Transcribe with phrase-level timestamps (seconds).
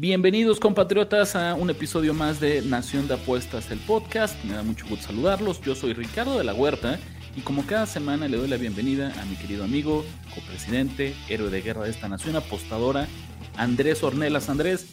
[0.00, 4.42] Bienvenidos compatriotas a un episodio más de Nación de Apuestas, el podcast.
[4.44, 5.60] Me da mucho gusto saludarlos.
[5.60, 6.98] Yo soy Ricardo de la Huerta
[7.36, 10.02] y como cada semana le doy la bienvenida a mi querido amigo,
[10.34, 13.08] copresidente, héroe de guerra de esta nación, apostadora,
[13.58, 14.48] Andrés Ornelas.
[14.48, 14.86] Andrés,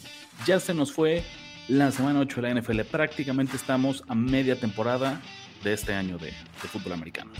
[0.46, 1.22] ya se nos fue
[1.68, 2.80] la semana 8 de la NFL.
[2.82, 5.22] Prácticamente estamos a media temporada
[5.64, 7.30] de este año de, de fútbol americano.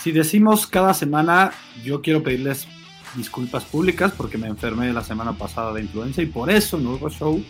[0.00, 1.52] Si decimos cada semana,
[1.84, 2.66] yo quiero pedirles
[3.16, 7.08] disculpas públicas porque me enfermé la semana pasada de influenza y por eso no hubo
[7.08, 7.42] show.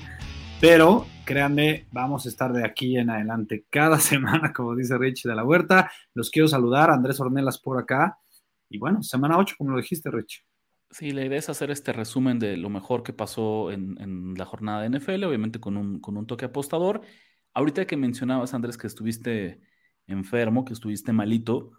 [0.61, 5.35] Pero créanme, vamos a estar de aquí en adelante cada semana, como dice Rich de
[5.35, 5.91] la Huerta.
[6.15, 8.19] Los quiero saludar, Andrés Ornelas por acá.
[8.69, 10.45] Y bueno, semana 8, como lo dijiste, Rich.
[10.91, 14.83] Sí, la idea es hacer este resumen de lo mejor que pasó en, la jornada
[14.83, 17.01] de NFL, obviamente con un, con un toque apostador.
[17.55, 19.61] Ahorita que mencionabas, Andrés, que estuviste
[20.09, 21.73] enfermo, que estuviste malito,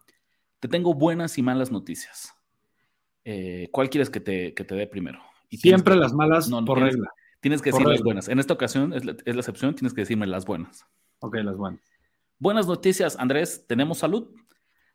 [0.60, 2.34] te tengo buenas y malas noticias.
[3.23, 5.19] Eh, ¿cuál quieres que te, que te dé primero?
[5.50, 7.09] Y Siempre las malas por tienes, regla.
[7.39, 8.30] Tienes que decir las buenas.
[8.30, 10.86] En esta ocasión es la, es la, excepción, tienes que decirme las buenas.
[11.19, 11.81] Ok, las buenas.
[12.39, 13.66] Buenas noticias, Andrés.
[13.67, 14.30] Tenemos salud.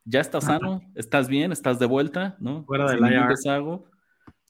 [0.08, 2.64] Ya estás sano, estás bien, estás de vuelta, ¿no?
[2.64, 3.28] Fuera de la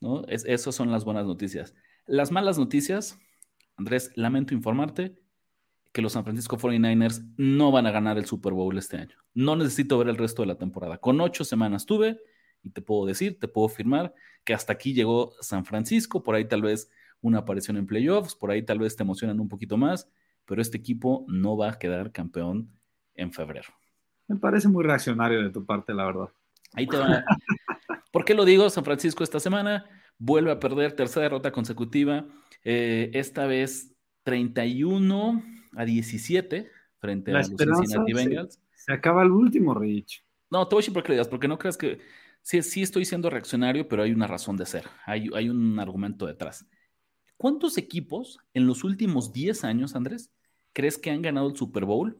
[0.03, 0.23] ¿no?
[0.29, 1.75] Es, esas son las buenas noticias.
[2.07, 3.19] Las malas noticias,
[3.79, 5.19] Andrés, lamento informarte
[5.93, 9.17] que los San Francisco 49ers no van a ganar el Super Bowl este año.
[9.33, 10.99] No necesito ver el resto de la temporada.
[10.99, 12.21] Con ocho semanas tuve,
[12.67, 14.13] y te puedo decir, te puedo afirmar
[14.45, 18.51] que hasta aquí llegó San Francisco, por ahí tal vez una aparición en playoffs, por
[18.51, 20.11] ahí tal vez te emocionan un poquito más,
[20.45, 22.69] pero este equipo no va a quedar campeón
[23.15, 23.69] en febrero.
[24.27, 26.29] Me parece muy reaccionario de tu parte, la verdad.
[26.73, 27.25] Ahí te va.
[28.13, 28.69] ¿Por qué lo digo?
[28.69, 29.85] San Francisco esta semana
[30.19, 32.27] vuelve a perder tercera derrota consecutiva,
[32.65, 33.95] eh, esta vez
[34.25, 35.41] 31
[35.77, 38.55] a 17 frente a los Cincinnati Bengals.
[38.75, 40.25] Se, se, acaba el último, Rich.
[40.51, 42.01] No, te voy a decir por qué porque no creas que
[42.47, 46.27] sí, sí estoy siendo reaccionario, pero hay una razón de ser, hay, hay un argumento
[46.27, 46.65] detrás.
[47.37, 50.33] ¿Cuántos equipos en los últimos 10 años, Andrés,
[50.73, 52.17] crees que han ganado el Super Bowl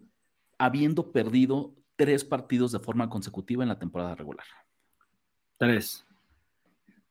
[0.59, 4.47] habiendo perdido tres partidos de forma consecutiva en la temporada regular?
[5.59, 6.05] Tres.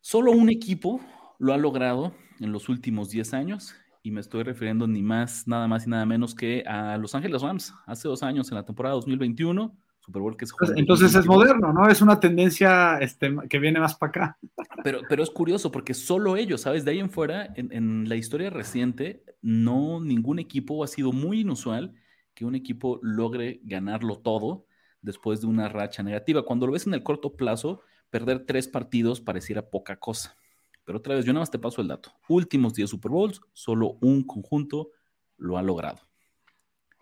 [0.02, 1.00] Solo un equipo
[1.40, 5.70] lo ha logrado en los últimos 10 años y me estoy refiriendo ni más, nada
[5.70, 8.96] más y nada menos que a Los Ángeles Rams, hace dos años en la temporada
[8.96, 9.74] 2021
[10.05, 10.73] Super Bowl que se juega.
[10.77, 11.88] Entonces es moderno, ¿no?
[11.88, 14.38] Es una tendencia este, que viene más para acá.
[14.83, 16.85] Pero, pero es curioso porque solo ellos, ¿sabes?
[16.85, 21.41] De ahí en fuera, en, en, la historia reciente, no ningún equipo ha sido muy
[21.41, 21.93] inusual
[22.35, 24.67] que un equipo logre ganarlo todo
[25.01, 26.45] después de una racha negativa.
[26.45, 30.37] Cuando lo ves en el corto plazo, perder tres partidos pareciera poca cosa.
[30.83, 32.11] Pero otra vez, yo nada más te paso el dato.
[32.27, 34.91] Últimos 10 Super Bowls, solo un conjunto
[35.37, 35.99] lo ha logrado.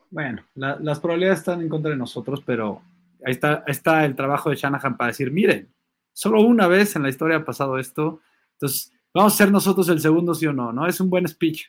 [0.10, 2.82] Bueno, la, las probabilidades están en contra de nosotros, pero
[3.26, 5.74] ahí está, está el trabajo de Shanahan para decir, miren,
[6.12, 8.22] solo una vez en la historia ha pasado esto,
[8.54, 10.88] entonces vamos a ser nosotros el segundo, sí o no, ¿no?
[10.88, 11.68] Es un buen speech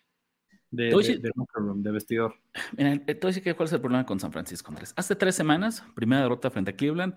[0.71, 2.35] de, de, de, room, de vestidor.
[2.77, 4.93] Mira, te voy a decir cuál es el problema con San Francisco, Andrés.
[4.97, 7.15] Hace tres semanas, primera derrota frente a Cleveland,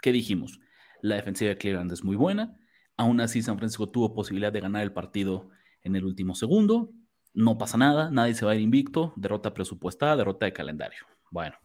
[0.00, 0.60] ¿qué dijimos?
[1.00, 2.58] La defensiva de Cleveland es muy buena,
[2.96, 5.50] aún así San Francisco tuvo posibilidad de ganar el partido
[5.82, 6.92] en el último segundo,
[7.34, 11.06] no pasa nada, nadie se va a ir invicto, derrota presupuestada, derrota de calendario.
[11.30, 11.56] Bueno,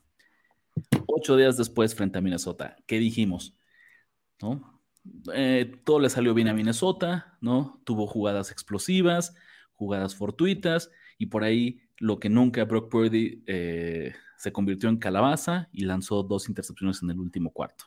[1.08, 3.56] Ocho días después, frente a Minnesota, ¿qué dijimos?
[4.42, 4.82] ¿No?
[5.34, 7.82] Eh, todo le salió bien a Minnesota, ¿no?
[7.84, 9.36] Tuvo jugadas explosivas,
[9.74, 15.70] jugadas fortuitas, y por ahí lo que nunca Brock Purdy eh, se convirtió en calabaza
[15.72, 17.86] y lanzó dos intercepciones en el último cuarto.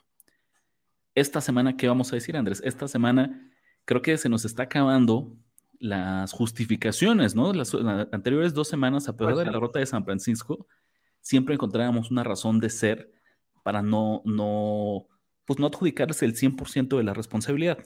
[1.15, 2.63] Esta semana, ¿qué vamos a decir, Andrés?
[2.65, 3.51] Esta semana
[3.85, 5.35] creo que se nos está acabando
[5.79, 7.53] las justificaciones, ¿no?
[7.53, 10.67] Las, las anteriores dos semanas, a pesar de la derrota de San Francisco,
[11.27, 13.11] siempre encontrábamos una razón de ser
[13.65, 15.09] para no, no,
[15.45, 17.79] pues no adjudicarse el 100% de la responsabilidad.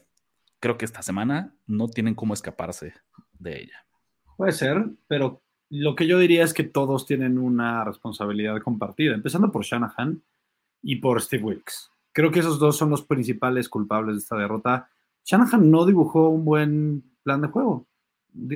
[0.61, 2.93] Creo que esta semana no tienen cómo escaparse
[3.39, 3.87] de ella.
[4.37, 5.41] Puede ser, pero
[5.71, 10.23] lo que yo diría es que todos tienen una responsabilidad compartida, empezando por Shanahan
[10.83, 11.91] y por Steve Wilkes.
[12.13, 14.91] Creo que esos dos son los principales culpables de esta derrota.
[15.25, 17.87] Shanahan no dibujó un buen plan de juego.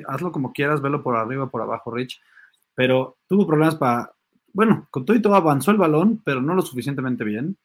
[0.08, 2.20] Hazlo como quieras, velo por arriba, por abajo, Rich.
[2.74, 4.13] Pero tuvo problemas para
[4.54, 7.58] bueno, con todo y todo avanzó el balón, pero no lo suficientemente bien.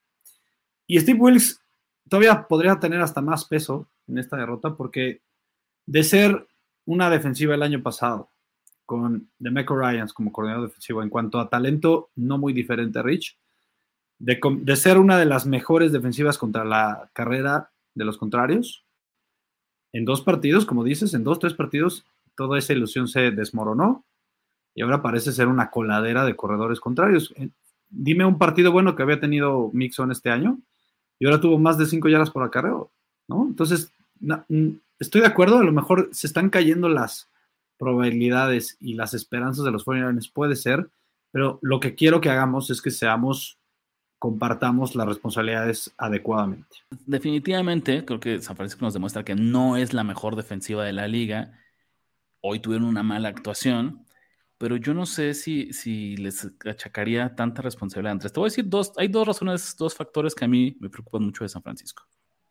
[0.88, 1.62] Y Steve Wilkes
[2.10, 5.22] todavía podría tener hasta más peso en esta derrota porque
[5.86, 6.48] de ser
[6.86, 8.32] una defensiva el año pasado
[8.88, 13.38] con Demeco Ryans como coordinador defensivo en cuanto a talento no muy diferente a Rich,
[14.18, 18.84] de, de ser una de las mejores defensivas contra la carrera de los contrarios,
[19.94, 22.06] en dos partidos, como dices, en dos, tres partidos,
[22.36, 24.06] toda esa ilusión se desmoronó
[24.74, 27.34] y ahora parece ser una coladera de corredores contrarios.
[27.38, 27.50] Eh,
[27.90, 30.60] dime un partido bueno que había tenido Mixon este año
[31.18, 32.92] y ahora tuvo más de cinco yardas por acarreo,
[33.28, 33.46] ¿no?
[33.48, 33.92] Entonces,
[35.00, 37.30] estoy de acuerdo, a lo mejor se están cayendo las
[37.78, 40.90] probabilidades y las esperanzas de los 49 puede ser,
[41.32, 43.60] pero lo que quiero que hagamos es que seamos
[44.20, 46.78] compartamos las responsabilidades adecuadamente.
[47.06, 51.08] Definitivamente, creo que San Francisco nos demuestra que no es la mejor defensiva de la
[51.08, 51.58] liga.
[52.42, 54.06] Hoy tuvieron una mala actuación,
[54.60, 58.12] pero yo no sé si, si les achacaría tanta responsabilidad.
[58.12, 60.90] Andrés, te voy a decir dos, hay dos razones, dos factores que a mí me
[60.90, 62.04] preocupan mucho de San Francisco.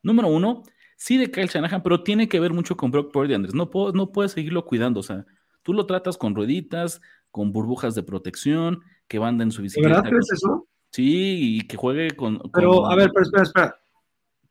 [0.02, 0.62] Número uno,
[0.96, 3.54] sí de Kyle Shanahan, pero tiene que ver mucho con Brock Purdy, Andrés.
[3.54, 5.26] No, puedo, no puedes seguirlo cuidando, o sea,
[5.62, 9.96] tú lo tratas con rueditas, con burbujas de protección, que van en su bicicleta.
[10.00, 10.66] ¿De verdad es eso?
[10.90, 12.40] Sí, y que juegue con.
[12.54, 13.80] Pero, a ver, pero espera, espera.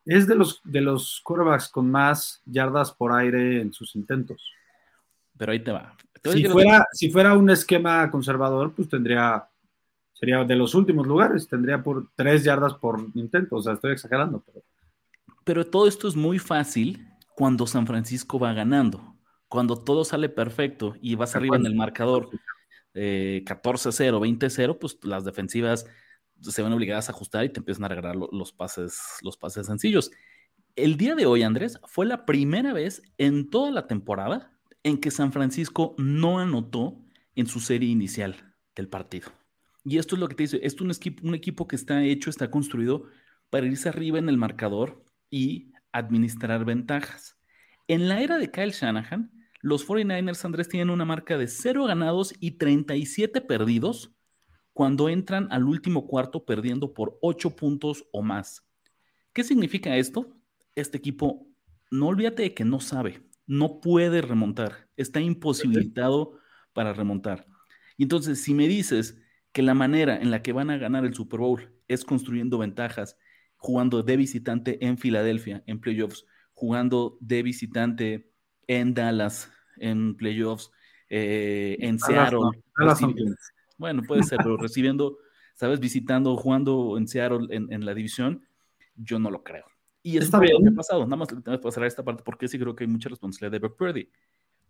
[0.06, 4.54] Es de los, de los quarterbacks con más yardas por aire en sus intentos.
[5.36, 5.98] Pero ahí te va.
[6.24, 9.48] Si, fuera, si fuera un esquema conservador, pues tendría.
[10.14, 13.58] Sería de los últimos lugares, tendría por tres yardas por intento.
[13.58, 14.44] O sea, estoy exagerando.
[14.46, 14.64] Pero,
[15.44, 19.16] pero todo esto es muy fácil cuando San Francisco va ganando.
[19.48, 22.30] Cuando todo sale perfecto y vas arriba en el marcador
[22.96, 25.86] eh, 14-0, 20-0, pues las defensivas
[26.42, 30.12] se ven obligadas a ajustar y te empiezan a regalar los pases, los pases sencillos.
[30.76, 34.57] El día de hoy, Andrés, fue la primera vez en toda la temporada
[34.88, 36.98] en que San Francisco no anotó
[37.36, 39.34] en su serie inicial del partido.
[39.84, 42.30] Y esto es lo que te dice, es un equipo, un equipo que está hecho,
[42.30, 43.04] está construido
[43.50, 47.38] para irse arriba en el marcador y administrar ventajas.
[47.90, 49.30] En la era de Kyle Shanahan,
[49.60, 54.14] los 49ers, Andrés, tienen una marca de 0 ganados y 37 perdidos
[54.72, 58.66] cuando entran al último cuarto perdiendo por ocho puntos o más.
[59.34, 60.34] ¿Qué significa esto?
[60.76, 61.46] Este equipo,
[61.92, 66.40] no olvídate de que no sabe, no puede remontar, está imposibilitado
[66.74, 67.48] para remontar.
[67.98, 69.18] Y entonces, si me dices
[69.52, 73.18] que la manera en la que van a ganar el Super Bowl es construyendo ventajas,
[73.56, 78.30] jugando de visitante en Filadelfia en playoffs, jugando de visitante
[78.68, 80.72] en Dallas en playoffs,
[81.10, 82.40] eh, en Seattle.
[83.78, 85.18] Bueno, puede ser, pero recibiendo,
[85.56, 85.80] ¿sabes?
[85.80, 88.46] Visitando, jugando en Seattle en, la división,
[88.96, 89.66] yo no lo creo.
[90.08, 91.04] Y eso es lo que ha pasado.
[91.06, 93.78] Nada más para cerrar esta parte, porque sí creo que hay mucha responsabilidad de Brock
[93.78, 94.10] Purdy.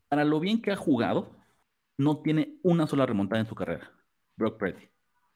[0.07, 1.29] Para lo bien que ha jugado,
[1.95, 3.91] no tiene una sola remontada en su carrera.
[4.35, 4.89] Brock Purdy.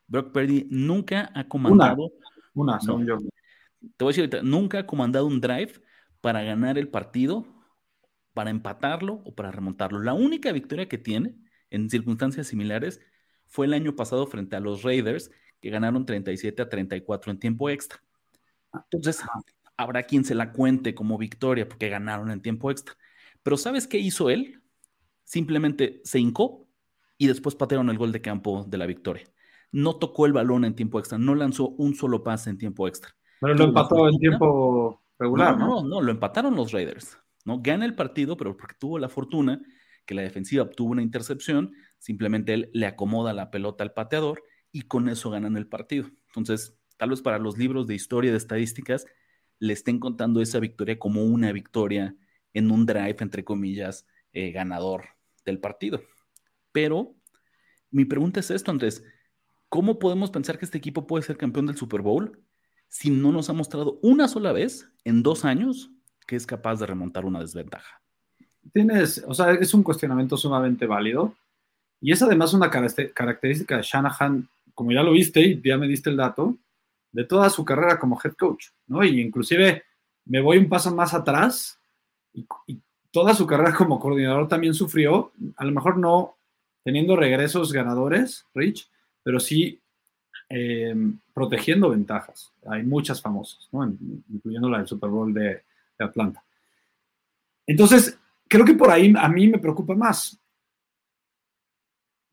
[0.08, 2.10] Brock Purdy nunca ha comandado.
[2.56, 3.20] Una, una yo.
[3.20, 5.74] Te voy a decir ahorita, nunca ha comandado un drive
[6.20, 7.46] para ganar el partido,
[8.34, 10.00] para empatarlo o para remontarlo.
[10.00, 11.36] La única victoria que tiene
[11.70, 13.02] en circunstancias similares
[13.46, 17.70] fue el año pasado frente a los Raiders, que ganaron 37 a 34 en tiempo
[17.70, 18.02] extra.
[18.74, 19.24] Entonces,
[19.82, 22.96] habrá quien se la cuente como victoria porque ganaron en tiempo extra.
[23.44, 24.62] Pero ¿sabes qué hizo él?
[25.24, 26.68] Simplemente se hincó
[27.18, 29.24] y después patearon el gol de campo de la victoria.
[29.72, 33.16] No tocó el balón en tiempo extra, no lanzó un solo pase en tiempo extra.
[33.40, 35.82] Pero lo empató en tiempo regular, ¿no?
[35.82, 37.18] No, no, lo empataron los Raiders.
[37.46, 37.62] ¿no?
[37.62, 39.62] Gana el partido, pero porque tuvo la fortuna
[40.06, 44.84] que la defensiva obtuvo una intercepción, simplemente él le acomoda la pelota al pateador y
[44.84, 46.10] con eso ganan el partido.
[46.28, 49.06] Entonces, tal vez para los libros de historia de estadísticas
[49.62, 52.16] le estén contando esa victoria como una victoria
[52.54, 55.06] en un drive, entre comillas, eh, ganador
[55.46, 56.02] del partido.
[56.72, 57.16] Pero
[57.92, 59.04] mi pregunta es esto, Andrés,
[59.70, 62.42] ¿cómo podemos pensar que este equipo puede ser campeón del Super Bowl
[62.90, 65.92] si no nos ha mostrado una sola vez en dos años
[66.26, 68.02] que es capaz de remontar una desventaja?
[68.74, 71.36] tienes, o sea, es un cuestionamiento sumamente válido.
[72.00, 76.10] Y es además una característica de Shanahan, como ya lo viste y ya me diste
[76.10, 76.58] el dato,
[77.12, 79.04] de toda su carrera como head coach, ¿no?
[79.04, 79.84] Y inclusive
[80.26, 81.80] me voy un paso más atrás
[82.34, 82.46] y,
[83.12, 86.38] toda su carrera como coordinador también sufrió, a lo mejor no
[86.82, 88.90] teniendo regresos ganadores, Rich,
[89.22, 89.82] pero sí
[90.50, 90.96] eh,
[91.34, 92.54] protegiendo ventajas.
[92.66, 93.86] Hay muchas famosas, ¿no?
[94.30, 95.62] incluyendo la del Super Bowl de,
[96.00, 96.42] de Atlanta.
[97.68, 100.38] Entonces, creo que por ahí a mí me preocupa más.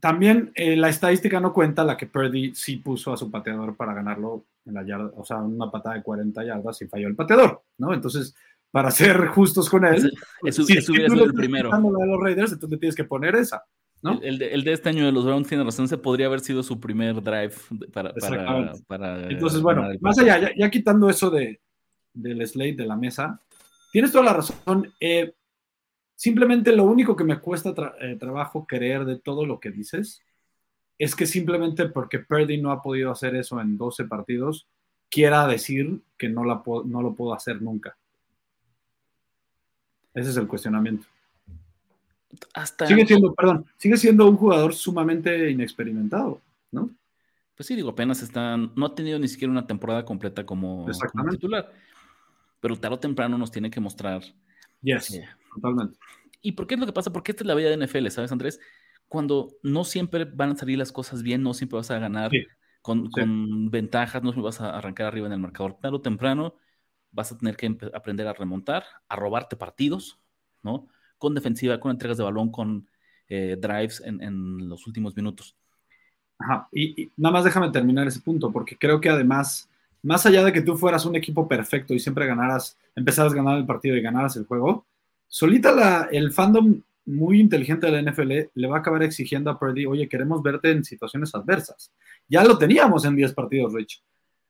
[0.00, 3.94] También eh, la estadística no cuenta la que Purdy sí puso a su pateador para
[3.94, 7.63] ganarlo en la yarda, o sea, una patada de 40 yardas y falló el pateador,
[7.79, 7.93] ¿no?
[7.93, 8.35] Entonces,
[8.71, 10.13] para ser justos con él,
[10.51, 11.71] si hubiera sido el primero.
[11.71, 13.65] de los Raiders, entonces tienes que poner esa.
[14.01, 14.21] ¿no?
[14.23, 16.63] El, de, el, de, este año de los Browns tiene razón, se podría haber sido
[16.63, 17.55] su primer drive
[17.93, 18.15] para.
[18.87, 21.61] para, Entonces, bueno, más allá, ya, quitando eso de,
[22.13, 23.41] del slate de la mesa.
[23.91, 24.93] Tienes toda la razón.
[25.01, 25.35] Eh,
[26.15, 30.23] simplemente lo único que me cuesta eh, trabajo creer de todo lo que dices
[30.99, 34.67] es que simplemente porque Purdy no ha podido hacer eso en 12 partidos,
[35.09, 37.97] quiera decir que no, la no lo puedo hacer nunca.
[40.12, 41.07] Ese es el cuestionamiento.
[42.87, 46.40] Sigue siendo, perdón, sigue siendo un jugador sumamente inexperimentado,
[46.73, 46.90] ¿no?
[47.57, 50.87] Pues sí, digo, apenas están, no ha tenido ni siquiera una temporada completa como,
[51.31, 51.73] titular.
[52.61, 54.23] Pero tarde o temprano nos tiene que mostrar.
[54.83, 55.21] Yes,
[55.55, 55.99] totalmente.
[56.43, 57.12] ¿Y por qué es lo que pasa?
[57.12, 58.61] Porque esta es la vida de NFL, ¿sabes, Andrés?
[59.09, 62.31] Cuando no siempre van a salir las cosas bien, no siempre vas a ganar
[62.83, 65.75] con, ventajas, no siempre vas a arrancar arriba en el marcador.
[65.81, 66.55] Tarde o temprano
[67.11, 70.19] vas a tener que aprender a remontar, a robarte partidos,
[70.62, 70.88] ¿no?
[71.19, 72.88] Con defensiva, con entregas de balón, con
[73.29, 75.57] eh, drives en, los últimos minutos.
[76.38, 79.69] Ajá, y, nada más déjame terminar ese punto, porque creo que además,
[80.03, 83.59] más allá de que tú fueras un equipo perfecto y siempre ganaras, empezaras a ganar
[83.59, 84.87] el partido y ganaras el juego,
[85.27, 89.59] solita la, el fandom muy inteligente de la NFL le va a acabar exigiendo a
[89.59, 91.91] Purdy, oye, queremos verte en situaciones adversas.
[92.29, 94.03] Ya lo teníamos en 10 partidos, Rich.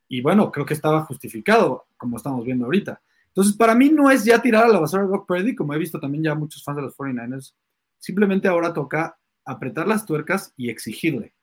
[0.08, 3.00] Y bueno, creo que estaba justificado, como estamos viendo ahorita.
[3.28, 5.78] Entonces, para mí no es ya tirar a la basura a Brock Purdy, como he
[5.78, 7.54] visto también ya muchos fans de los 49ers.
[7.98, 11.34] Simplemente ahora toca apretar las tuercas y exigirle.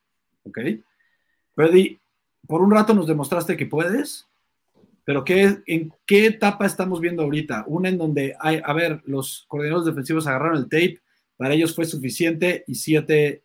[0.43, 0.59] ¿Ok?
[1.53, 1.97] Purdy,
[2.45, 4.27] por un rato nos demostraste que puedes,
[5.05, 7.63] pero ¿qué, ¿en qué etapa estamos viendo ahorita?
[7.67, 10.99] Una en donde hay, a ver, los coordinadores defensivos agarraron el tape,
[11.37, 13.43] para ellos fue suficiente y siete,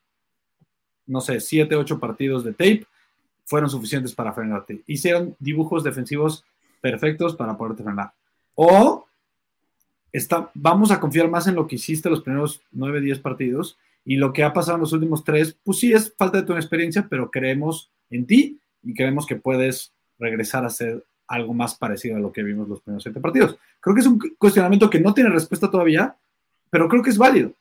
[1.06, 2.86] no sé, siete, ocho partidos de tape
[3.46, 4.82] fueron suficientes para frenarte.
[4.86, 6.44] Hicieron dibujos defensivos
[6.80, 8.12] perfectos para poderte frenar.
[8.54, 9.06] O
[10.12, 14.16] está, vamos a confiar más en lo que hiciste los primeros nueve, diez partidos y
[14.16, 17.06] lo que ha pasado en los últimos tres, pues sí es falta de tu experiencia,
[17.08, 22.20] pero creemos en ti y creemos que puedes regresar a ser algo más parecido a
[22.20, 23.56] lo que vimos los primeros siete partidos.
[23.80, 26.16] Creo que es un cuestionamiento que no tiene respuesta todavía,
[26.70, 27.52] pero creo que es válido.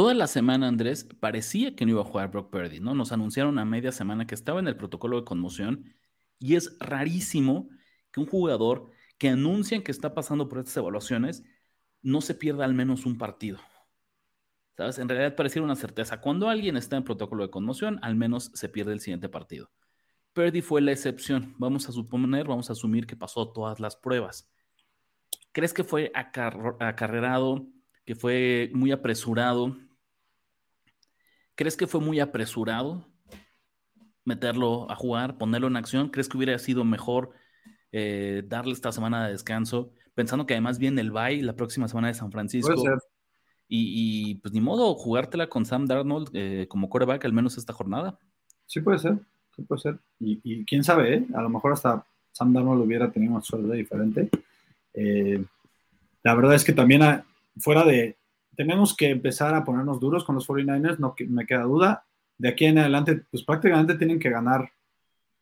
[0.00, 2.94] Toda la semana, Andrés, parecía que no iba a jugar Brock Purdy, ¿no?
[2.94, 5.94] Nos anunciaron a media semana que estaba en el protocolo de conmoción
[6.38, 7.68] y es rarísimo
[8.10, 11.42] que un jugador que anuncian que está pasando por estas evaluaciones
[12.00, 13.58] no se pierda al menos un partido.
[14.74, 14.98] ¿Sabes?
[14.98, 16.22] En realidad pareciera una certeza.
[16.22, 19.70] Cuando alguien está en protocolo de conmoción, al menos se pierde el siguiente partido.
[20.32, 21.54] Purdy fue la excepción.
[21.58, 24.48] Vamos a suponer, vamos a asumir que pasó todas las pruebas.
[25.52, 27.66] ¿Crees que fue acarrerado?
[28.10, 29.76] que fue muy apresurado.
[31.60, 33.04] ¿Crees que fue muy apresurado
[34.24, 36.08] meterlo a jugar, ponerlo en acción?
[36.08, 37.32] ¿Crees que hubiera sido mejor
[37.92, 42.08] eh, darle esta semana de descanso, pensando que además viene el bye la próxima semana
[42.08, 42.82] de San Francisco?
[43.68, 48.18] Y, pues ni modo, jugártela con Sam Darnold eh, como quarterback al menos esta jornada.
[48.64, 49.18] Sí puede ser,
[49.54, 49.98] sí puede ser.
[50.18, 51.26] Y, quién sabe, ¿eh?
[51.34, 54.30] a lo mejor hasta Sam Darnold hubiera tenido una suerte diferente.
[56.22, 57.02] la verdad es que también
[57.58, 58.16] fuera de,
[58.56, 62.04] tenemos que empezar a ponernos duros con los 49ers, no me queda duda.
[62.36, 64.70] De aquí en adelante, pues prácticamente tienen que ganar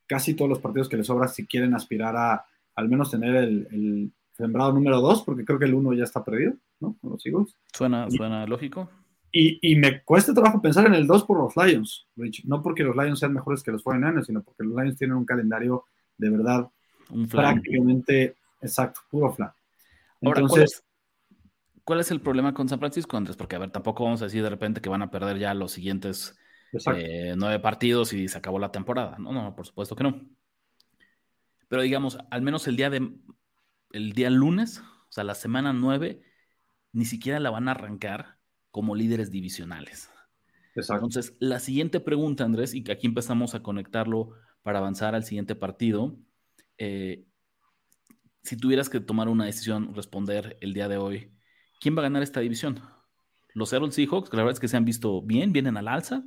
[0.07, 4.12] casi todos los partidos que les sobra si quieren aspirar a al menos tener el,
[4.33, 6.97] sembrado número 2, porque creo que el 1 ya está perdido, ¿no?
[7.00, 7.57] Con los Eagles.
[7.73, 8.88] Suena, suena lógico.
[9.33, 12.45] Y, y, me cuesta trabajo pensar en el 2 por los Lions, Rich.
[12.45, 15.25] No porque los Lions sean mejores que los 49ers, sino porque los Lions tienen un
[15.25, 15.87] calendario
[16.17, 16.69] de verdad
[17.29, 19.50] prácticamente exacto, puro flan.
[20.21, 20.85] Entonces, ¿Cuál es
[22.11, 23.37] el problema con San Francisco, Andrés?
[23.37, 25.73] Porque, a ver, tampoco vamos a decir de repente que van a perder ya los
[25.73, 26.38] siguientes
[26.95, 29.16] eh, nueve partidos y se acabó la temporada.
[29.18, 30.21] No, no, por supuesto que no.
[31.68, 33.11] Pero digamos, al menos el día de
[33.92, 36.23] el día lunes, o sea, la semana nueve,
[36.92, 38.38] ni siquiera la van a arrancar
[38.71, 40.11] como líderes divisionales.
[40.75, 41.07] Exacto.
[41.07, 46.16] Entonces, la siguiente pregunta, Andrés, y aquí empezamos a conectarlo para avanzar al siguiente partido.
[46.76, 47.25] Eh,
[48.42, 51.33] si tuvieras que tomar una decisión, responder el día de hoy,
[51.80, 52.80] ¿quién va a ganar esta división?
[53.54, 56.23] Los Seattle Seahawks, que la verdad es que se han visto bien, vienen al alza.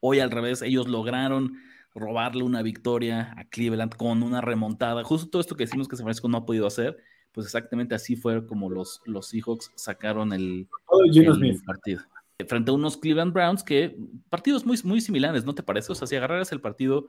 [0.00, 1.58] Hoy al revés, ellos lograron
[1.94, 5.04] robarle una victoria a Cleveland con una remontada.
[5.04, 6.96] Justo todo esto que decimos que San Francisco no ha podido hacer,
[7.32, 10.68] pues exactamente así fue como los, los Seahawks sacaron el,
[11.64, 12.02] partido.
[12.48, 13.96] Frente a unos Cleveland Browns que
[14.28, 15.92] partidos muy, muy similares, ¿no te parece?
[15.92, 17.08] O sea, si agarraras el partido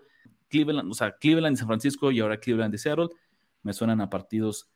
[0.50, 3.10] Cleveland, o sea, Cleveland y San Francisco y ahora Cleveland y Seattle,
[3.64, 4.70] me suenan a partidos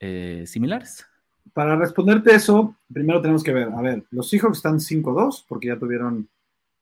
[0.00, 1.06] eh, similares
[1.52, 5.78] para responderte eso, primero tenemos que ver, a ver, los Seahawks están 5-2 porque ya
[5.78, 6.28] tuvieron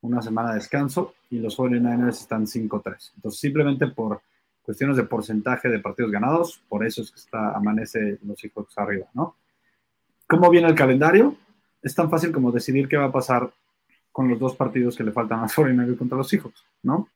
[0.02, 3.12] una semana de descanso y los 49ers están 5-3.
[3.16, 4.22] Entonces, simplemente por
[4.62, 9.06] cuestiones de porcentaje de partidos ganados, por eso es que está, amanece los Seahawks arriba,
[9.14, 9.34] ¿no?
[10.28, 11.36] ¿Cómo viene el calendario?
[11.82, 13.50] Es tan fácil como decidir qué va a pasar
[14.12, 17.08] con los dos partidos que le faltan a los 49ers contra los Seahawks, ¿no?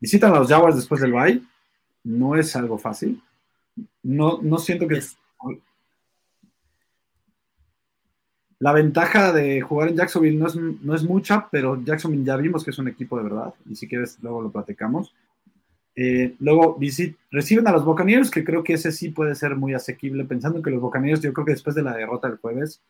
[0.00, 1.42] Visitan a los Jaguars después del bye,
[2.04, 3.22] no es algo fácil.
[4.02, 5.00] No, no siento que...
[8.58, 12.64] La ventaja de jugar en Jacksonville no es, no es mucha, pero Jacksonville ya vimos
[12.64, 15.14] que es un equipo de verdad, y si quieres luego lo platicamos.
[15.94, 16.78] Eh, luego
[17.30, 20.70] reciben a los Buccaneers, que creo que ese sí puede ser muy asequible, pensando que
[20.70, 22.82] los Buccaneers, yo creo que después de la derrota del jueves,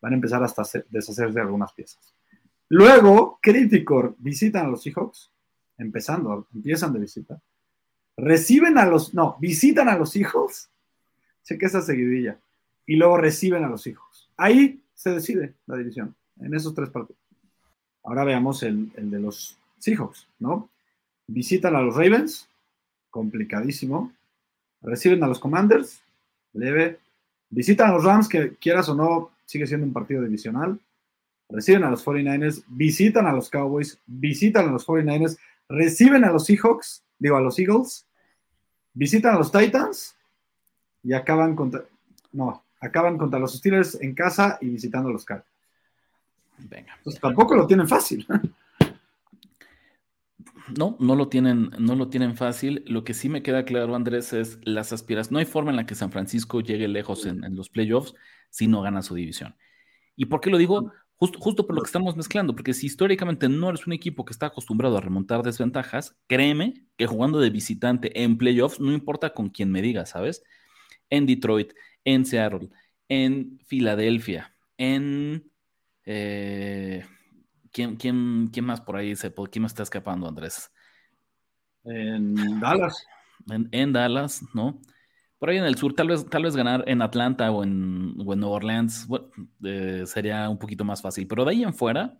[0.00, 2.14] van a empezar hasta deshacerse de algunas piezas.
[2.68, 5.30] Luego, Criticore visitan a los Seahawks,
[5.78, 7.40] empezando, empiezan de visita.
[8.16, 10.68] Reciben a los, no, visitan a los Seahawks,
[11.44, 12.38] cheque esa seguidilla,
[12.86, 14.28] y luego reciben a los Seahawks.
[14.36, 17.20] Ahí se decide la división, en esos tres partidos.
[18.04, 20.70] Ahora veamos el, de los Seahawks, ¿no?
[21.26, 22.48] Visitan a los Ravens,
[23.10, 24.12] complicadísimo.
[24.80, 26.02] Reciben a los Commanders,
[26.52, 27.00] leve.
[27.50, 30.78] Visitan a los Rams, que quieras o no, sigue siendo un partido divisional.
[31.48, 35.36] Reciben a los 49ers, visitan a los Cowboys, visitan a los 49ers,
[35.68, 38.06] reciben a los Seahawks, digo a los Eagles,
[38.94, 40.16] visitan a los Titans
[41.02, 41.84] y acaban contra.
[42.32, 45.50] No, acaban contra los Steelers en casa y visitando a los Cardinals.
[46.58, 46.98] Venga.
[47.02, 48.26] Pues tampoco lo tienen fácil.
[50.76, 52.84] No, no lo tienen, no lo tienen fácil.
[52.86, 55.32] Lo que sí me queda claro, Andrés, es las aspiraciones.
[55.32, 58.14] No hay forma en la que San Francisco llegue lejos en, los playoffs
[58.50, 59.56] si no gana su división.
[60.16, 60.92] ¿Y por qué lo digo?
[61.16, 64.32] Justo, justo por lo que estamos mezclando, porque si históricamente no eres un equipo que
[64.32, 69.50] está acostumbrado a remontar desventajas, créeme que jugando de visitante en playoffs, no importa con
[69.50, 70.42] quién me diga, ¿sabes?
[71.12, 71.72] En Detroit,
[72.04, 72.70] en Seattle,
[73.08, 75.50] en Filadelfia, en...
[76.04, 77.04] Eh,
[77.70, 80.72] ¿quién, quién, quién, más por ahí se quién me está escapando, Andrés?
[81.84, 83.06] En Dallas.
[83.50, 84.80] En, Dallas, ¿no?
[85.38, 88.34] Por ahí en el sur, tal vez, tal vez ganar en Atlanta o en, o
[88.36, 89.08] Nueva Orleans
[89.64, 92.16] eh, sería un poquito más fácil, pero de ahí en fuera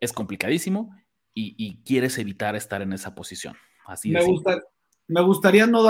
[0.00, 0.94] es complicadísimo
[1.34, 3.54] y, quieres evitar estar en esa posición.
[3.86, 4.60] Así me, gusta,
[5.08, 5.82] me gustaría no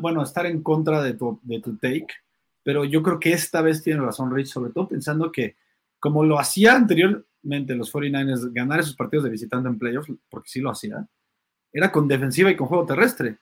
[0.00, 2.06] bueno, estar en contra de tu, de tu take,
[2.62, 5.56] pero yo creo que esta vez tiene razón Rich, sobre todo pensando que
[5.98, 10.60] como lo hacía anteriormente los 49ers, ganar esos partidos de visitante en playoffs, porque sí
[10.60, 11.06] lo hacía,
[11.72, 13.38] era con defensiva y con juego terrestre.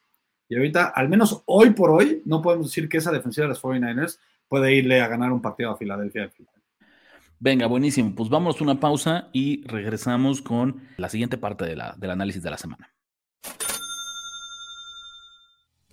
[0.48, 3.62] Y ahorita, al menos hoy por hoy, no podemos decir que esa defensiva de los
[3.62, 6.30] 49ers puede irle a ganar un partido a Filadelfia.
[7.38, 8.14] Venga, buenísimo.
[8.14, 12.42] Pues vamos a una pausa y regresamos con la siguiente parte de la, del análisis
[12.42, 12.95] de la semana.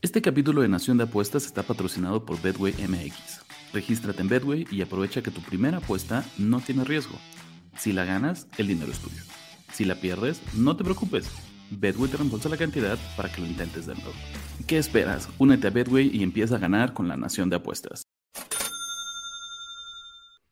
[0.04, 3.42] Este capítulo de Nación de Apuestas está patrocinado por Bedway MX.
[3.72, 7.16] Regístrate en Bedway y aprovecha que tu primera apuesta no tiene riesgo.
[7.78, 9.24] Si la ganas, el dinero es tuyo.
[9.72, 11.32] Si la pierdes, no te preocupes.
[11.72, 14.12] Bedway te reembolsa la cantidad para que lo intentes de nuevo.
[14.68, 15.30] ¿Qué esperas?
[15.38, 18.04] Únete a Bedway y empieza a ganar con la Nación de Apuestas.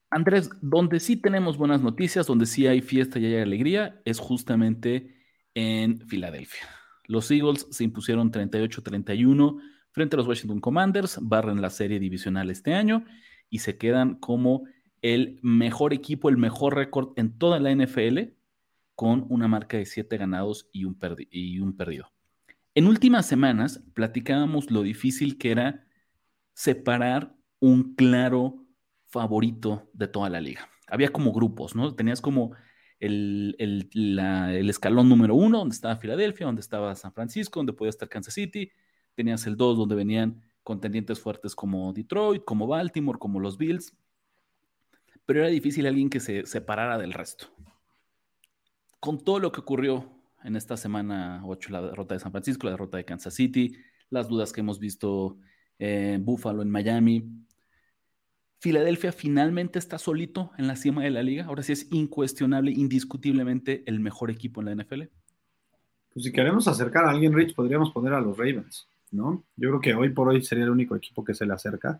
[0.09, 5.13] Andrés, donde sí tenemos buenas noticias, donde sí hay fiesta y hay alegría, es justamente
[5.53, 6.80] en Filadelfia.
[7.11, 9.59] Los Eagles se impusieron 38-31
[9.91, 13.03] frente a los Washington Commanders, barren la serie divisional este año
[13.49, 14.63] y se quedan como
[15.01, 18.33] el mejor equipo, el mejor récord en toda la NFL,
[18.95, 20.97] con una marca de 7 ganados y un,
[21.31, 22.13] y un perdido.
[22.75, 25.85] En últimas semanas platicábamos lo difícil que era
[26.53, 28.63] separar un claro
[29.07, 30.69] favorito de toda la liga.
[30.87, 31.93] Había como grupos, ¿no?
[31.93, 32.53] Tenías como
[33.01, 38.33] el, escalón número uno, donde estaba Filadelfia, donde estaba San Francisco, donde podía estar Kansas
[38.33, 38.71] City.
[39.15, 43.97] Tenías el dos, donde venían contendientes fuertes como Detroit, como Baltimore, como los Bills.
[45.25, 47.47] Pero era difícil alguien que se separara del resto.
[48.99, 50.11] Con todo lo que ocurrió
[50.43, 53.75] en esta semana 8, la derrota de San Francisco, la derrota de Kansas City,
[54.09, 55.37] las dudas que hemos visto
[55.79, 57.45] en Buffalo, en Miami,
[58.61, 61.45] Filadelfia finalmente está solito en la cima de la liga.
[61.45, 65.01] Ahora sí es incuestionable, indiscutiblemente el mejor equipo en la NFL.
[66.13, 69.43] Pues si queremos acercar a alguien, Rich, podríamos poner a los Ravens, ¿no?
[69.55, 71.99] Yo creo que hoy por hoy sería el único equipo que se le acerca,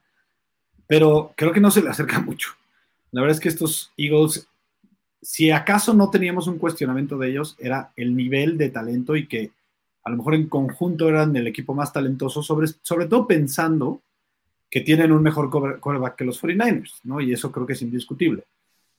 [0.85, 2.51] pero creo que no se le acerca mucho.
[3.11, 4.47] La verdad es que estos Eagles,
[5.19, 9.49] si acaso no teníamos un cuestionamiento de ellos, era el nivel de talento y que
[10.03, 14.03] a lo mejor en conjunto eran el equipo más talentoso, sobre, sobre todo pensando
[14.71, 17.19] que tienen un mejor quarterback que los 49ers, ¿no?
[17.19, 18.45] Y eso creo que es indiscutible.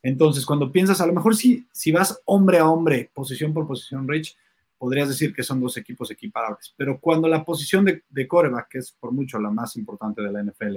[0.03, 4.07] Entonces, cuando piensas, a lo mejor si, si vas hombre a hombre, posición por posición,
[4.07, 4.37] Rich,
[4.77, 6.75] podrías decir que son dos equipos equiparables.
[6.77, 8.29] Pero cuando la posición de, de
[8.69, 10.77] que es por mucho la más importante de la NFL,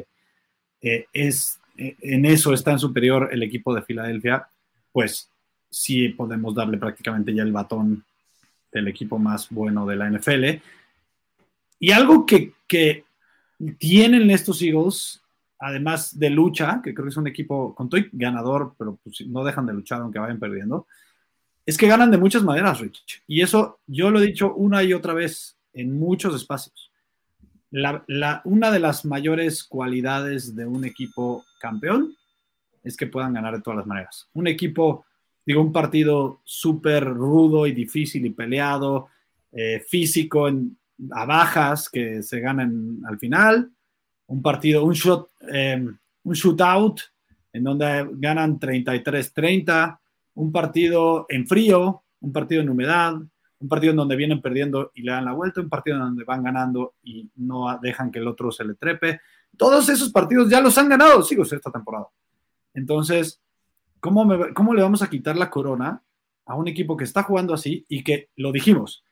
[0.81, 4.47] eh, es, eh, en eso está en superior el equipo de Filadelfia,
[4.93, 5.29] pues
[5.69, 8.05] sí podemos darle prácticamente ya el batón
[8.71, 10.61] del equipo más bueno de la NFL.
[11.79, 13.04] Y algo que, que
[13.77, 15.21] tienen estos Eagles,
[15.59, 19.43] además de lucha, que creo que es un equipo con todo ganador, pero pues no
[19.43, 20.87] dejan de luchar aunque vayan perdiendo,
[21.65, 23.23] es que ganan de muchas maneras, Rich.
[23.27, 26.91] Y eso yo lo he dicho una y otra vez en muchos espacios.
[28.43, 32.15] una de las mayores cualidades de un equipo campeón
[32.83, 34.29] es que puedan ganar de todas las maneras.
[34.33, 35.05] Un equipo,
[35.45, 39.07] digo, un partido súper rudo y difícil y peleado,
[39.51, 40.77] eh, físico, en,
[41.11, 43.71] a bajas que se ganan al final.
[44.27, 47.01] Un partido, un, shot, em, un shootout
[47.53, 49.99] en donde ganan 33-30.
[50.35, 53.13] Un partido en frío, un partido en humedad,
[53.59, 56.23] un partido en donde vienen perdiendo y le dan la vuelta, un partido en donde
[56.23, 59.21] van ganando y no dejan que el otro se le trepe.
[59.57, 62.07] Todos esos partidos ya los han ganado, sigo esta temporada.
[62.73, 63.41] Entonces,
[63.99, 66.01] ¿cómo, ¿cómo le vamos a quitar la corona
[66.45, 69.04] a un equipo que está jugando así y que, lo dijimos,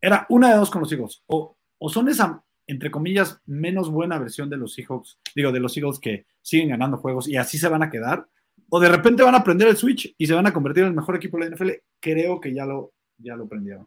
[0.00, 1.22] era una de dos con los Eagles?
[1.26, 5.76] O, o son esa, entre comillas, menos buena versión de los Seahawks, digo, de los
[5.76, 8.28] Eagles que siguen ganando juegos y así se van a quedar,
[8.68, 10.96] o de repente van a prender el switch y se van a convertir en el
[10.96, 11.70] mejor equipo de la NFL.
[12.00, 13.86] Creo que ya lo, ya lo prendieron.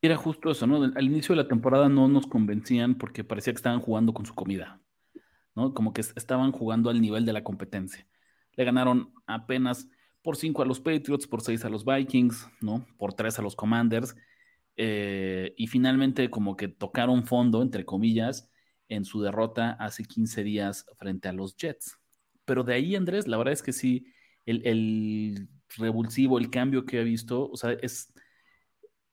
[0.00, 0.84] Era justo eso, ¿no?
[0.84, 4.34] Al inicio de la temporada no nos convencían porque parecía que estaban jugando con su
[4.34, 4.80] comida,
[5.56, 5.74] ¿no?
[5.74, 8.06] Como que estaban jugando al nivel de la competencia.
[8.52, 9.88] Le ganaron apenas
[10.22, 12.86] por 5 a los Patriots, por 6 a los Vikings, ¿no?
[12.96, 14.14] Por 3 a los Commanders.
[14.80, 18.48] Eh, y finalmente como que tocaron fondo, entre comillas,
[18.88, 21.98] en su derrota hace 15 días frente a los Jets.
[22.44, 24.06] Pero de ahí, Andrés, la verdad es que sí,
[24.46, 28.14] el, revulsivo, el cambio que he visto, o sea, es,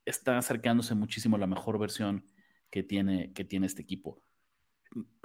[0.05, 2.25] está acercándose muchísimo a la mejor versión
[2.69, 4.21] que tiene, que tiene este equipo.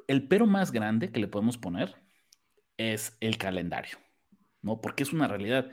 [0.09, 1.94] El pero más grande que le podemos poner
[2.79, 3.98] es el calendario,
[4.62, 4.81] ¿no?
[4.81, 5.70] Porque es una realidad.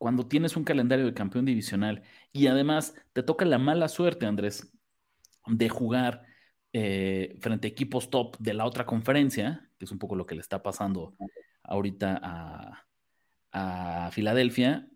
[0.00, 4.72] Cuando tienes un calendario de campeón divisional y además te toca la mala suerte, Andrés,
[5.46, 6.22] de jugar
[6.72, 10.34] eh, frente a equipos top de la otra conferencia, que es un poco lo que
[10.34, 11.14] le está pasando
[11.64, 12.86] ahorita a,
[13.52, 14.88] a Filadelfia,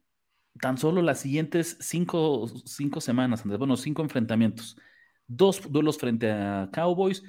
[0.59, 2.49] tan solo las siguientes cinco,
[3.03, 4.75] semanas, Andrés, bueno, cinco enfrentamientos.
[5.27, 7.23] Dos duelos frente a Cowboys,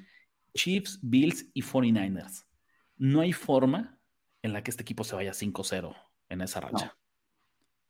[0.54, 2.46] Chiefs, Bills y 49ers.
[2.96, 4.00] No hay forma
[4.44, 5.94] en la que este equipo se vaya 5-0
[6.30, 6.86] en esa racha.
[6.86, 7.05] No.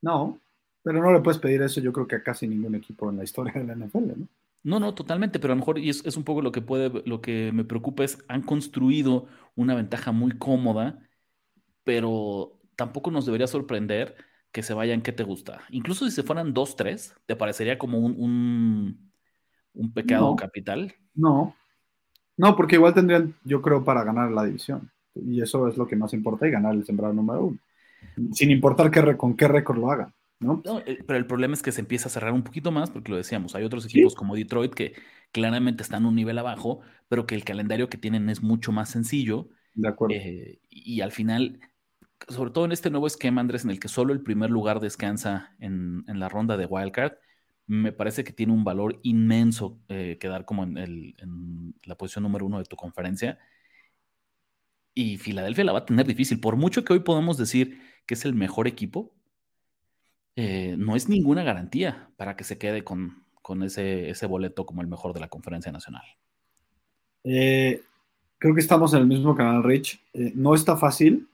[0.02, 3.24] Pero no le puedes pedir eso yo creo que a casi ningún equipo en la
[3.24, 4.28] historia de la NFL, ¿no?
[4.64, 7.04] No, no, totalmente, pero a lo mejor, y es, es, un poco lo que puede,
[7.06, 11.08] lo que me preocupa es, han construido una ventaja muy cómoda,
[11.84, 14.16] pero tampoco nos debería sorprender
[14.52, 15.62] que se vayan, ¿qué te gusta?
[15.70, 19.12] Incluso si se fueran dos, tres, ¿te parecería como un,
[19.76, 20.96] un, pecado capital?
[21.14, 21.56] No,
[22.38, 24.90] no, porque igual tendrían, yo creo, para ganar la división.
[25.14, 27.58] Y eso es lo que más importa y ganar el sembrado número uno.
[28.32, 30.14] Sin importar qué, con qué récord lo hagan.
[30.40, 30.62] ¿no?
[30.86, 33.18] Eh, pero el problema es que se empieza a cerrar un poquito más, porque lo
[33.18, 34.94] decíamos, hay otros equipos como Detroit que
[35.32, 39.50] claramente están un nivel abajo, pero que el calendario que tienen es mucho más sencillo.
[39.74, 40.16] De acuerdo.
[40.16, 41.60] Eh, y al final
[42.30, 45.56] sobre todo en este nuevo esquema, Andrés, en el que solo el primer lugar descansa
[45.60, 47.14] en, la ronda de Wildcard,
[47.68, 52.60] me parece que tiene un valor inmenso eh, quedar como en, la posición número uno
[52.60, 53.40] de tu conferencia.
[54.94, 56.40] Y Filadelfia la va a tener difícil.
[56.40, 59.12] Por mucho que hoy podamos decir que es el mejor equipo,
[60.36, 63.24] eh, no es ninguna garantía para que se quede con,
[63.64, 66.04] ese, ese, boleto como el mejor de la conferencia nacional.
[67.24, 67.82] Eh,
[68.38, 70.00] creo que estamos en el mismo canal, Rich.
[70.14, 71.28] no está fácil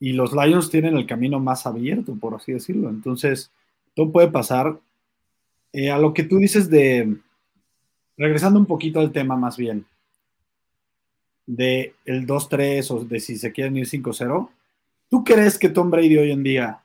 [0.00, 2.88] y los Lions tienen el camino más abierto, por así decirlo.
[2.88, 3.50] Entonces,
[3.94, 4.78] todo puede pasar.
[5.72, 7.16] Eh, a lo que tú dices de,
[8.16, 9.86] regresando un poquito al tema más bien,
[11.46, 14.50] de el 2-3 o de si se quieren ir 5-0,
[15.08, 16.84] ¿tú crees que Tom Brady hoy en día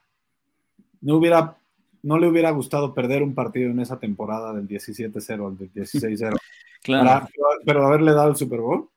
[1.02, 1.58] no hubiera
[2.02, 6.38] no le hubiera gustado perder un partido en esa temporada del 17-0 al del 16-0
[6.84, 7.28] claro.
[7.66, 8.90] pero haberle dado el Super Bowl?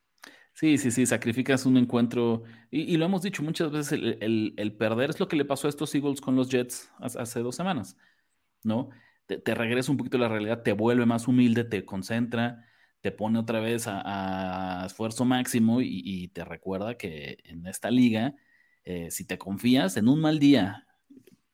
[0.57, 2.43] Sí, sí, sí, sacrificas un encuentro.
[2.71, 5.95] Y, lo hemos dicho muchas veces, el, perder es lo que le pasó a estos
[5.95, 7.99] Eagles con los Jets hace, dos semanas,
[8.65, 8.89] ¿no?
[9.27, 12.65] Te, regresa un poquito a la realidad, te vuelve más humilde, te concentra,
[13.03, 18.35] te pone otra vez a, esfuerzo máximo y, te recuerda que en esta liga,
[18.87, 20.87] eh, si te confías en un mal día,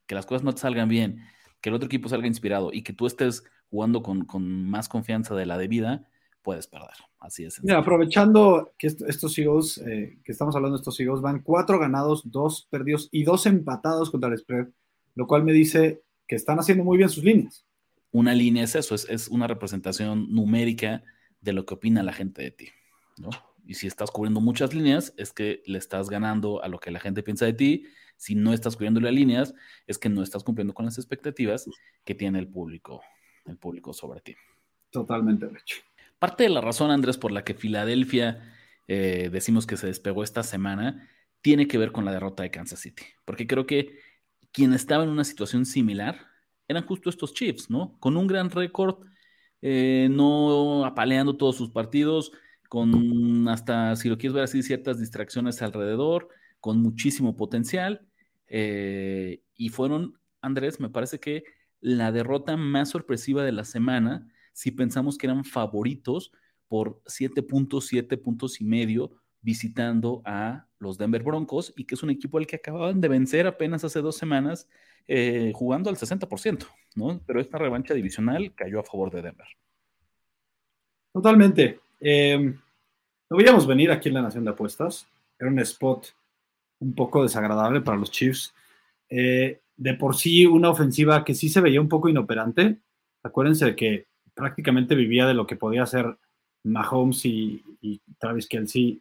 [0.07, 1.25] que las cosas no te salgan bien,
[1.61, 5.35] que el otro equipo salga inspirado y que tú estés jugando con, con más confianza
[5.35, 6.09] de la debida,
[6.43, 6.91] puedes perder.
[7.19, 7.63] Así es.
[7.63, 12.23] Mira, aprovechando que estos Eagles, eh, que estamos hablando de estos Eagles, van cuatro ganados,
[12.25, 14.67] dos perdidos y dos empatados contra el spread,
[15.15, 17.65] lo cual me dice que están haciendo muy bien sus líneas.
[18.11, 21.03] Una línea es eso, es, una representación numérica
[21.41, 22.69] de lo que opina la gente de ti,
[23.17, 23.31] ¿no?
[23.65, 27.01] Y si estás cubriendo muchas líneas, es que le estás ganando a lo que la
[27.01, 27.87] gente piensa de ti.
[28.17, 29.55] Si no estás cubriendo las líneas,
[29.87, 31.69] es que no estás cumpliendo con las expectativas
[32.05, 33.03] que tiene el público,
[33.47, 34.35] el público sobre ti.
[34.91, 35.79] Totalmente, hecho.
[36.19, 38.53] Parte de la razón, Andrés, por la que Filadelfia
[38.89, 41.09] eh, decimos que se despegó esta semana,
[41.41, 43.05] tiene que ver con la derrota de Kansas City.
[43.25, 43.99] Porque creo que
[44.53, 46.29] quien estaba en una situación similar
[46.69, 47.99] eran justo estos Chiefs, ¿no?
[47.99, 49.05] Con un gran récord,
[49.61, 52.33] eh, no apaleando todos sus partidos,
[52.73, 58.07] con hasta, si lo quieres ver así, ciertas distracciones alrededor, con muchísimo potencial.
[58.47, 61.45] Eh, y fueron, Andrés, me parece que
[61.83, 66.33] la derrota más sorpresiva de la semana, si pensamos que eran favoritos
[66.67, 72.03] por siete puntos, siete puntos y medio, visitando a los Denver Broncos, y que es
[72.03, 74.67] un equipo al que acababan de vencer apenas hace dos semanas,
[75.09, 77.21] eh, jugando al 60%, ¿no?
[77.27, 79.49] Pero esta revancha divisional cayó a favor de Denver.
[81.13, 81.83] Totalmente.
[82.03, 82.55] Eh,
[83.31, 85.07] lo veíamos venir aquí en la Nación de Apuestas.
[85.39, 86.09] Era un spot
[86.81, 88.53] un poco desagradable para los Chiefs.
[89.09, 92.79] Eh, de por sí, una ofensiva que sí se veía un poco inoperante.
[93.23, 96.17] Acuérdense de que prácticamente vivía de lo que podía hacer
[96.65, 97.63] Mahomes y,
[98.19, 99.01] Travis Kelsey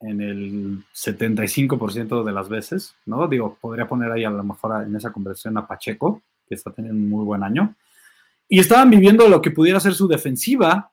[0.00, 3.28] en el 75% de las veces, ¿no?
[3.28, 6.98] Digo, podría poner ahí a lo mejor en esa conversión a Pacheco, que está teniendo
[6.98, 7.76] un muy buen año.
[8.48, 10.90] Y estaban viviendo lo que pudiera ser su defensiva.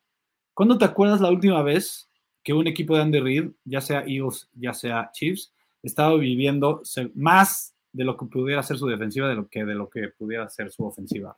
[0.58, 2.10] ¿Cuándo te acuerdas la última vez
[2.44, 6.82] que un equipo de Andy Reid, ya sea Eagles, ya sea Chiefs, estaba viviendo
[7.14, 10.50] más de lo que pudiera ser su defensiva de lo que de lo que pudiera
[10.50, 11.38] ser su ofensiva.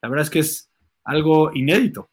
[0.00, 0.70] La verdad es que es
[1.02, 2.08] algo inédito.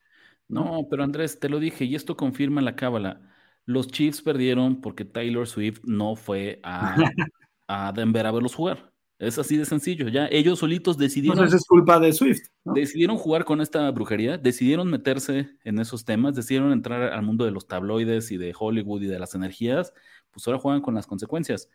[0.47, 3.21] No, pero Andrés, te lo dije, y esto confirma la cábala.
[3.65, 6.95] Los Chiefs perdieron porque Taylor Swift no fue a,
[7.67, 8.91] a Denver a verlos jugar.
[9.19, 10.09] Es así de sencillo.
[10.09, 11.39] Ya ellos solitos decidieron.
[11.39, 12.49] Entonces es culpa de Swift.
[12.63, 17.51] Decidieron jugar con esta brujería, decidieron meterse en esos temas, decidieron entrar al mundo de
[17.51, 19.93] los tabloides y de Hollywood y de las energías.
[20.29, 21.69] Pues ahora juegan con las consecuencias,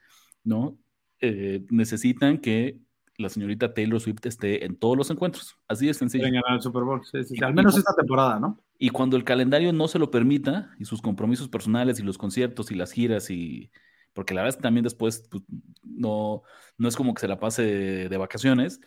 [0.44, 0.78] ¿no?
[1.20, 2.78] Eh, necesitan que
[3.16, 5.56] la señorita Taylor Swift esté en todos los encuentros.
[5.66, 6.24] Así de sencillo.
[6.24, 7.02] ganar el Super Bowl.
[7.42, 8.60] Al menos esta temporada, ¿no?
[8.78, 12.70] Y cuando el calendario no se lo permita, y sus compromisos personales y los conciertos
[12.70, 13.70] y las giras y
[14.12, 15.42] porque la verdad es que también después pues,
[15.82, 16.42] no,
[16.78, 17.62] no es como que se la pase
[18.08, 18.80] de, vacaciones,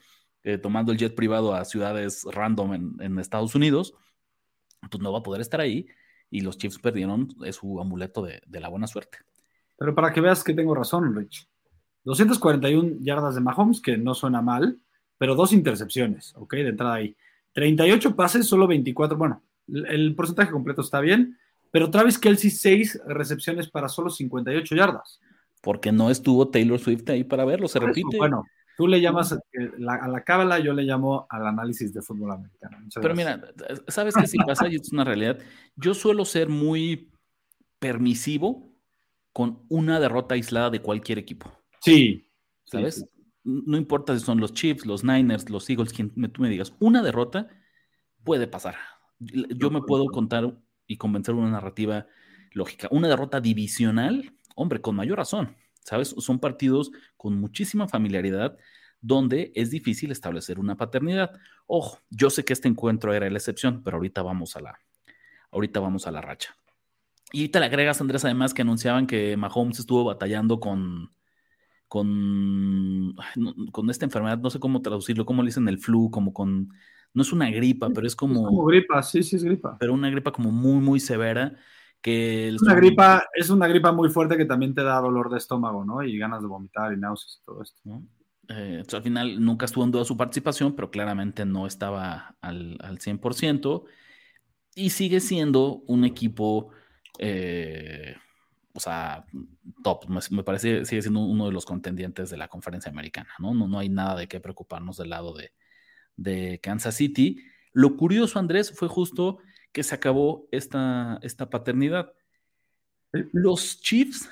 [0.44, 3.94] eh, tomando el jet privado a ciudades random en, Estados Unidos,
[4.90, 5.88] pues no va a poder estar ahí
[6.30, 9.20] y los Chiefs perdieron su amuleto de, la buena suerte.
[9.78, 11.50] Pero para que veas que tengo razón, Rich.
[12.04, 14.80] 241 yardas de Mahomes, que no suena mal,
[15.18, 16.54] pero dos intercepciones, ¿ok?
[16.54, 17.16] De entrada ahí.
[17.54, 19.18] 38 pases, solo 24.
[19.18, 21.38] Bueno, el porcentaje completo está bien,
[21.76, 25.20] pero Travis Kelsey, seis recepciones para solo 58 yardas.
[25.60, 28.18] Porque no estuvo Taylor Swift ahí para verlo, se repite.
[28.18, 28.46] bueno,
[28.78, 32.78] tú le llamas a la cábala, yo le llamo al análisis de fútbol americano.
[33.02, 33.42] pero mira,
[33.90, 34.70] ¿sabes qué si pasa?
[34.70, 35.38] Y es una realidad.
[35.76, 37.12] Yo suelo ser muy
[37.78, 38.72] permisivo
[39.34, 41.52] con una derrota aislada de cualquier equipo.
[41.82, 42.26] Sí.
[42.64, 43.06] ¿Sabes?
[43.44, 47.04] No importa si son los Chiefs, los Niners, los Eagles, quien tú me digas, una
[47.04, 47.50] derrota
[48.24, 48.78] puede pasar.
[49.20, 50.56] Yo me puedo contar
[50.88, 52.08] y convencer una narrativa
[52.52, 52.88] lógica.
[52.92, 56.16] Una derrota divisional, hombre, con mayor razón, ¿sabes?
[56.18, 58.58] Son partidos con muchísima familiaridad
[59.02, 61.32] donde es difícil establecer una paternidad.
[61.68, 64.80] Ojo, yo sé que este encuentro era la excepción, pero ahorita vamos a la,
[65.52, 66.58] ahorita vamos a la racha.
[67.32, 71.12] Y ahorita le agregas, Andrés, además que anunciaban que Mahomes estuvo batallando con,
[71.88, 73.16] con,
[73.72, 76.70] con esta enfermedad, no sé cómo traducirlo, cómo le dicen el flu, como con
[77.16, 78.42] no es una gripa, pero es como...
[78.42, 79.78] Es como gripa, sí, sí es gripa.
[79.80, 81.56] Pero una gripa como muy, muy severa.
[82.02, 85.38] Que es una gripa, es una gripa muy fuerte que también te da dolor de
[85.38, 86.04] estómago, ¿no?
[86.04, 87.80] Y ganas de vomitar y náuseas y todo esto.
[87.86, 88.04] ¿no?
[88.50, 93.00] Eh, al final nunca estuvo en duda su participación, pero claramente no estaba al, al
[93.00, 93.86] 100%.
[94.76, 96.70] Y sigue siendo un equipo,
[97.18, 98.18] eh,
[98.74, 99.26] o sea,
[99.84, 100.10] top.
[100.10, 103.54] Me, me, parece, sigue siendo uno de los contendientes de la conferencia americana, ¿no?
[103.54, 105.54] No, no hay nada de qué preocuparnos del lado de,
[106.18, 107.44] de Kansas City.
[107.74, 109.40] Lo curioso, Andrés, fue justo
[109.72, 112.14] que se acabó esta, esta paternidad.
[113.12, 114.30] Los Chiefs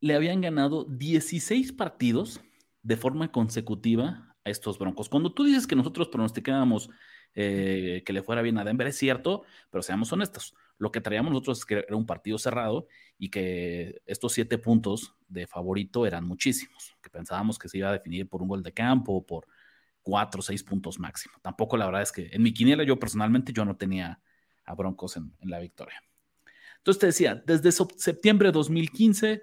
[0.00, 2.40] le habían ganado 16 partidos
[2.82, 5.08] de forma consecutiva a estos Broncos.
[5.08, 6.88] Cuando tú dices que nosotros pronosticábamos
[7.34, 10.54] eh, que le fuera bien a Denver, es cierto, pero seamos honestos.
[10.78, 12.86] Lo que traíamos nosotros es que era un partido cerrado
[13.18, 17.92] y que estos siete puntos de favorito eran muchísimos, que pensábamos que se iba a
[17.92, 19.46] definir por un gol de campo o por
[20.06, 21.34] cuatro o seis puntos máximo.
[21.42, 24.20] Tampoco la verdad es que en mi quiniela yo personalmente yo no tenía
[24.64, 26.00] a Broncos en, la victoria.
[26.76, 29.42] Entonces te decía, desde septiembre de 2015,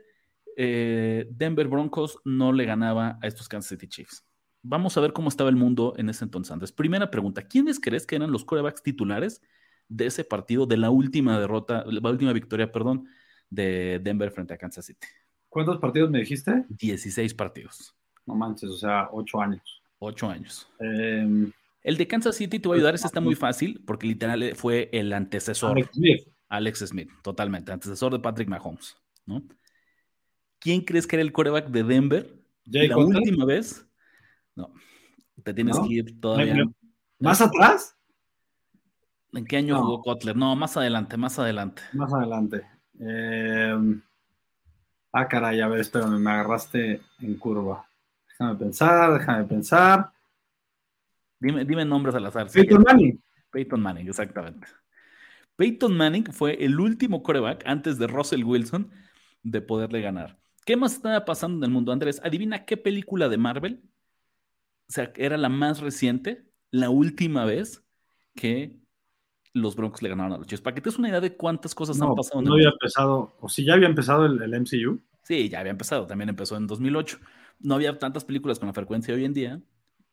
[0.56, 4.26] eh, Denver Broncos no le ganaba a estos Kansas City Chiefs.
[4.62, 6.54] Vamos a ver cómo estaba el mundo en ese entonces.
[6.54, 6.71] Antes.
[6.71, 9.41] Primera pregunta, ¿quiénes crees que eran los corebacks titulares
[9.89, 13.10] de ese partido, de la última derrota, la última victoria, perdón,
[13.49, 15.08] de Denver frente a Kansas City?
[15.49, 16.63] ¿Cuántos partidos me dijiste?
[16.69, 17.93] 16 partidos.
[18.26, 19.83] No manches, o sea, 8 años.
[20.05, 20.67] Ocho años.
[20.79, 21.49] Em,
[21.81, 24.53] el de Kansas City te voy a ayudar, ese está muy fácil, porque literal eh,
[24.53, 25.71] fue el antecesor.
[25.71, 26.27] Alex Smith.
[26.49, 29.41] Alex Smith, totalmente, antecesor de Patrick Mahomes, ¿no?
[30.59, 32.33] ¿Quién crees que era el coreback de Denver?
[32.65, 33.87] la última vez.
[34.55, 34.73] No,
[35.41, 36.65] te tienes que ir todavía.
[37.19, 37.97] ¿Más atrás?
[39.31, 40.35] ¿En qué año jugó Kotler?
[40.35, 41.81] No, más adelante, más adelante.
[41.93, 42.67] Más adelante.
[42.99, 44.01] Eh,
[45.13, 47.87] ah, caray, a ver, espérame, me agarraste en curva.
[48.39, 50.12] Déjame pensar, déjame pensar.
[51.39, 52.48] Dime, dime nombres al azar.
[52.50, 53.22] Peyton Manning.
[53.52, 54.67] Peyton Manning, exactamente.
[55.56, 58.91] Peyton Manning fue el último coreback antes de Russell Wilson
[59.43, 60.39] de poderle ganar.
[60.65, 62.22] ¿Qué más estaba pasando en el mundo, Andrés?
[62.24, 63.84] Adivina qué película de Marvel,
[64.89, 67.84] o sea, era la más reciente, la última vez
[68.36, 68.80] que
[69.54, 70.62] los Broncos le ganaron a los Chiefs.
[70.62, 72.41] Para que te des una idea de cuántas cosas han pasado.
[72.41, 75.00] No había empezado, o si ya había empezado el, el, MCU.
[75.24, 77.19] Sí, ya había empezado, también empezó en 2008.
[77.63, 79.62] No había tantas películas con la frecuencia de hoy en día,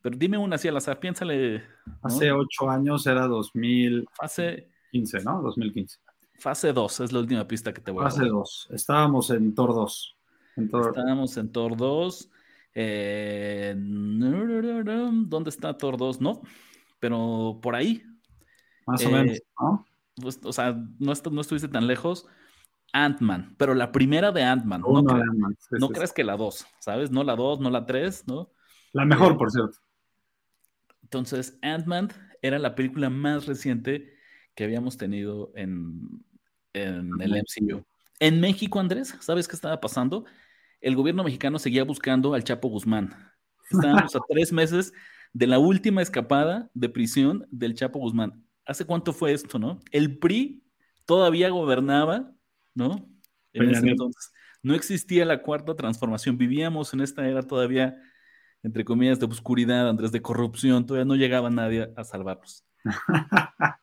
[0.01, 1.63] pero dime una así al azar, piénsale.
[2.03, 5.43] Hace ocho años era 2015, Fase, ¿no?
[5.43, 5.99] 2015.
[6.39, 8.13] Fase 2 es la última pista que te voy a dar.
[8.13, 8.69] Fase 2.
[8.73, 10.17] Estábamos en Thor 2.
[10.57, 10.89] En Thor...
[10.89, 12.31] Estábamos en Thor 2.
[12.75, 16.21] Eh, ¿Dónde está Thor 2?
[16.21, 16.41] No,
[16.99, 18.03] pero por ahí.
[18.87, 19.87] Más o eh, menos, ¿no?
[20.21, 22.27] Pues, o sea, no, no, estuviste tan lejos.
[22.93, 24.81] Ant-Man, pero la primera de Ant-Man.
[24.81, 27.11] No, no, cre Ant sí, no sí, crees que la 2, ¿sabes?
[27.11, 28.51] No la 2, no la 3, ¿no?
[28.93, 29.79] La mejor, por cierto.
[31.03, 34.15] Entonces, Ant-Man era la película más reciente
[34.55, 36.25] que habíamos tenido en,
[36.73, 37.85] en el MCU.
[38.19, 40.25] En México, Andrés, ¿sabes qué estaba pasando?
[40.81, 43.15] El gobierno mexicano seguía buscando al Chapo Guzmán.
[43.71, 44.93] Estábamos a tres meses
[45.33, 48.45] de la última escapada de prisión del Chapo Guzmán.
[48.67, 49.81] ¿Hace cuánto fue esto, no?
[49.91, 50.63] El PRI
[51.07, 52.33] todavía gobernaba,
[52.75, 53.09] ¿no?
[53.53, 54.33] En ese entonces.
[54.63, 56.37] No existía la cuarta transformación.
[56.37, 57.97] Vivíamos en esta era todavía,
[58.63, 60.87] entre comillas, de oscuridad, Andrés, de corrupción.
[60.87, 62.65] Todavía no llegaba nadie a salvarnos.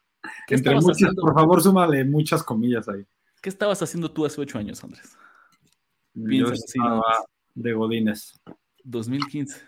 [0.47, 1.21] ¿Qué entre muchas, haciendo?
[1.21, 3.06] por favor, súmale muchas comillas ahí.
[3.41, 5.17] ¿Qué estabas haciendo tú hace ocho años, Andrés?
[6.13, 7.04] Yo estaba
[7.54, 8.39] de Godines.
[8.84, 9.62] 2015.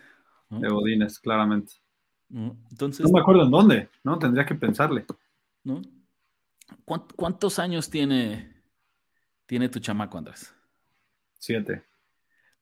[0.50, 0.60] ¿no?
[0.60, 1.74] De Godines, claramente.
[2.30, 4.18] Entonces, no me acuerdo en dónde, ¿no?
[4.18, 5.04] Tendría que pensarle.
[5.64, 5.82] ¿no?
[6.84, 8.59] ¿Cuántos años tiene,
[9.50, 10.54] tiene tu chamaco, Andrés?
[11.40, 11.82] Siete.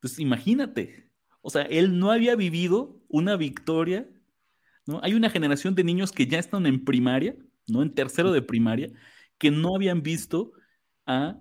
[0.00, 1.10] Pues imagínate.
[1.42, 4.08] O sea, él no había vivido una victoria.
[4.86, 4.98] ¿no?
[5.02, 7.82] Hay una generación de niños que ya están en primaria, ¿no?
[7.82, 8.88] En tercero de primaria,
[9.36, 10.52] que no habían visto
[11.04, 11.38] a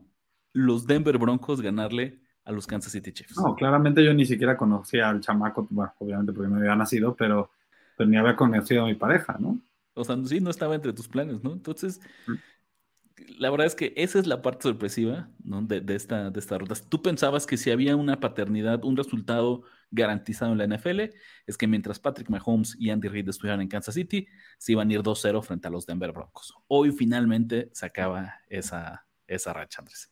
[0.51, 3.37] los Denver Broncos ganarle a los Kansas City Chiefs.
[3.37, 7.51] No, claramente yo ni siquiera conocía al chamaco, bueno, obviamente porque no había nacido, pero
[7.95, 9.61] pero ni había conocido a mi pareja, ¿no?
[9.93, 11.53] O sea, sí, no estaba entre tus planes, ¿no?
[11.53, 12.01] Entonces,
[13.37, 15.61] la verdad es que esa es la parte sorpresiva ¿no?
[15.61, 16.75] de, de, esta, de esta ruta.
[16.87, 21.01] Tú pensabas que si había una paternidad, un resultado garantizado en la NFL,
[21.45, 24.27] es que mientras Patrick Mahomes y Andy Reid estuvieran en Kansas City,
[24.57, 26.53] se iban a ir 2-0 frente a los Denver Broncos.
[26.67, 30.09] Hoy finalmente se acaba esa, esa racha, Andrés.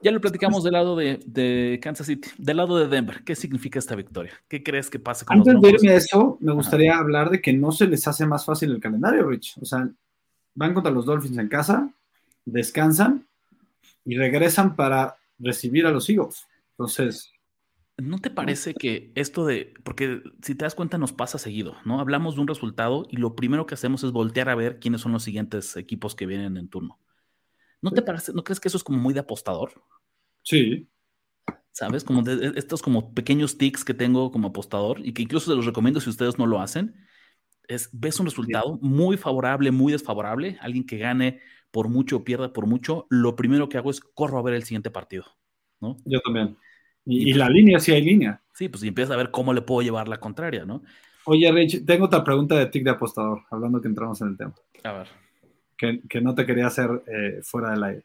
[0.00, 3.24] Ya lo platicamos del lado de, de, Kansas City, del lado de Denver.
[3.24, 4.32] ¿Qué significa esta victoria?
[4.46, 7.00] ¿Qué crees que pasa con Antes los de irme a eso, me gustaría Ajá.
[7.00, 9.58] hablar de que no se les hace más fácil el calendario, Rich.
[9.60, 9.88] O sea,
[10.54, 11.92] van contra los Dolphins en casa,
[12.50, 13.26] descansan
[14.04, 16.46] y regresan para recibir a los Eagles.
[16.70, 17.32] Entonces.
[17.96, 22.00] ¿No te parece que esto de, porque si te das cuenta nos pasa seguido, ¿no?
[22.00, 25.12] Hablamos de un resultado y lo primero que hacemos es voltear a ver quiénes son
[25.12, 27.00] los siguientes equipos que vienen en turno.
[27.82, 29.72] ¿No te parece, no crees que eso es como muy de apostador?
[30.42, 30.88] Sí.
[31.72, 32.04] ¿Sabes?
[32.04, 35.66] Como de, estos como pequeños tics que tengo como apostador y que incluso se los
[35.66, 36.94] recomiendo si ustedes no lo hacen.
[37.66, 42.66] Es, ves un resultado muy favorable, muy desfavorable, alguien que gane por mucho pierda por
[42.66, 45.24] mucho, lo primero que hago es corro a ver el siguiente partido,
[45.80, 45.96] ¿no?
[46.04, 46.56] Yo también.
[47.04, 48.42] Y, y la línea, si hay línea.
[48.54, 50.82] Sí, pues y empiezas a ver cómo le puedo llevar la contraria, ¿no?
[51.24, 54.54] Oye, Rich, tengo otra pregunta de tic de apostador, hablando que entramos en el tema.
[54.84, 55.08] A ver
[55.78, 58.04] que, que no te quería hacer eh, fuera del aire.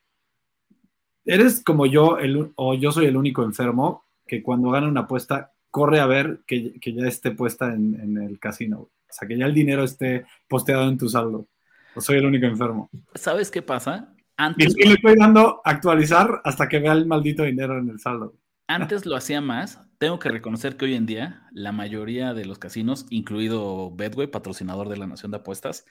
[1.25, 5.51] Eres como yo, el, o yo soy el único enfermo que cuando gana una apuesta
[5.69, 8.79] corre a ver que, que ya esté puesta en, en, el casino.
[8.79, 11.47] O sea, que ya el dinero esté posteado en tu saldo.
[11.97, 12.89] Soy el único enfermo.
[13.15, 14.13] ¿Sabes qué pasa?
[14.37, 14.75] Antes...
[14.77, 18.35] Y le estoy dando actualizar hasta que vea el maldito dinero en el saldo.
[18.67, 19.79] Antes lo hacía más.
[19.97, 24.89] Tengo que reconocer que hoy en día la mayoría de los casinos, incluido Bedway, patrocinador
[24.89, 25.85] de la Nación de Apuestas,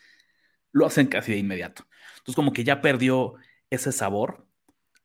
[0.72, 1.84] lo hacen casi de inmediato.
[2.14, 3.34] Entonces, como que ya perdió
[3.70, 4.46] ese sabor.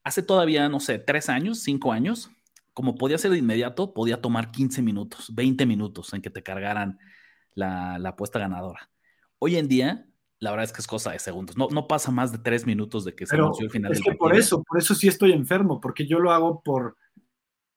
[0.03, 2.31] Hace todavía, no sé, tres años, cinco años,
[2.73, 6.99] como podía ser de inmediato, podía tomar 15 minutos, 20 minutos en que te cargaran
[7.53, 8.89] la, la apuesta ganadora.
[9.39, 10.07] Hoy en día,
[10.39, 11.57] la verdad es que es cosa de segundos.
[11.57, 13.97] No, no pasa más de tres minutos de que se Pero anunció el final es
[13.97, 14.29] del que partido.
[14.29, 16.95] por eso, por eso sí estoy enfermo, porque yo lo hago por,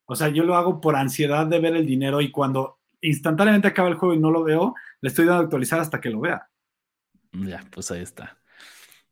[0.04, 3.88] o sea, yo lo hago por ansiedad de ver el dinero y cuando instantáneamente acaba
[3.88, 6.48] el juego y no lo veo, le estoy dando a actualizar hasta que lo vea.
[7.32, 8.38] Ya, pues ahí está.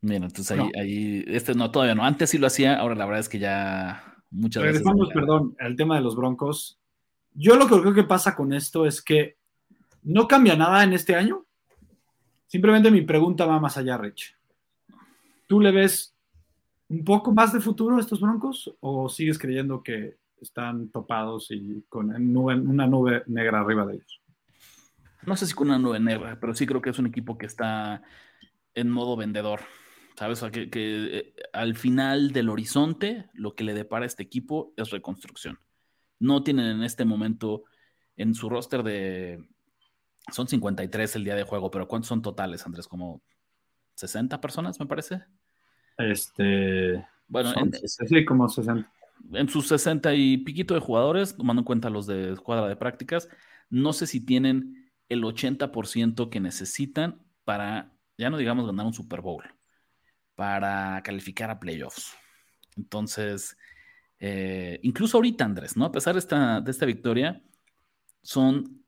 [0.01, 0.71] Mira, entonces ahí, no.
[0.81, 2.05] ahí, este no, todavía no.
[2.05, 4.79] Antes sí lo hacía, ahora la verdad es que ya muchas veces.
[4.79, 6.79] Regresamos, perdón, al tema de los Broncos.
[7.35, 9.37] Yo lo que creo que pasa con esto es que
[10.03, 11.47] no cambia nada en este año.
[12.49, 14.37] Simplemente mi pregunta va más allá, Rich.
[15.47, 16.15] Tú le ves
[16.89, 22.11] un poco más de futuro estos Broncos o sigues creyendo que están topados y con
[22.11, 24.21] una nube negra arriba de ellos?
[25.27, 27.47] No sé si con una nube negra, pero sí creo que es un equipo que
[27.47, 28.03] está
[28.75, 29.61] en modo vendedor.
[30.17, 30.43] ¿Sabes?
[30.51, 35.61] que, eh, al final del horizonte lo que le depara a este equipo es reconstrucción.
[36.19, 37.63] No tienen en este momento
[38.17, 39.45] en su roster de...
[40.33, 42.87] Son 53 el día de juego, pero ¿cuántos son totales, Andrés?
[42.87, 43.23] ¿Como
[43.95, 45.23] 60 personas, me parece?
[45.97, 47.07] Este...
[47.27, 48.91] Bueno, en, sí, como 60.
[49.33, 53.29] En sus 60 y piquito de jugadores, tomando en cuenta los de escuadra de prácticas,
[53.69, 59.21] no sé si tienen el 80% que necesitan para, ya no digamos ganar un Super
[59.21, 59.45] Bowl,
[60.35, 62.15] para calificar a playoffs.
[62.77, 63.57] Entonces,
[64.21, 65.85] eh, incluso ahorita, Andrés, ¿no?
[65.87, 67.43] A pesar de esta, de esta victoria,
[68.23, 68.85] son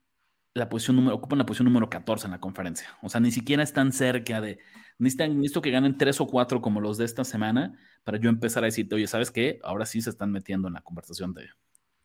[0.53, 2.87] la posición número, ocupan la posición número 14 en la conferencia.
[3.01, 4.59] O sea, ni siquiera están cerca de.
[4.97, 8.63] Necesitan, necesito que ganen tres o cuatro como los de esta semana para yo empezar
[8.63, 9.59] a decirte, oye, ¿sabes qué?
[9.63, 11.47] Ahora sí se están metiendo en la conversación de,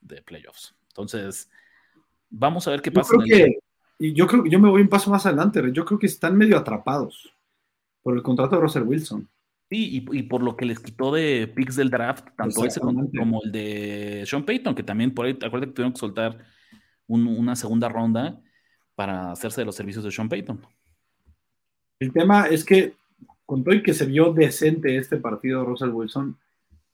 [0.01, 0.75] de playoffs.
[0.89, 1.51] Entonces,
[2.31, 3.15] vamos a ver qué pasa.
[3.99, 5.63] y yo creo que yo me voy un paso más adelante.
[5.73, 7.35] Yo creo que están medio atrapados
[8.03, 9.29] por el contrato de Russell Wilson.
[9.69, 13.51] Sí, y, por lo que les quitó de picks del draft, tanto ese como, el
[13.51, 16.39] de Sean Payton, que también por ahí, acuérdate que tuvieron que soltar
[17.07, 18.41] una segunda ronda
[18.95, 20.61] para hacerse de los servicios de Sean Payton.
[21.99, 22.95] El tema es que,
[23.45, 26.37] con todo y que se vio decente este partido de Russell Wilson,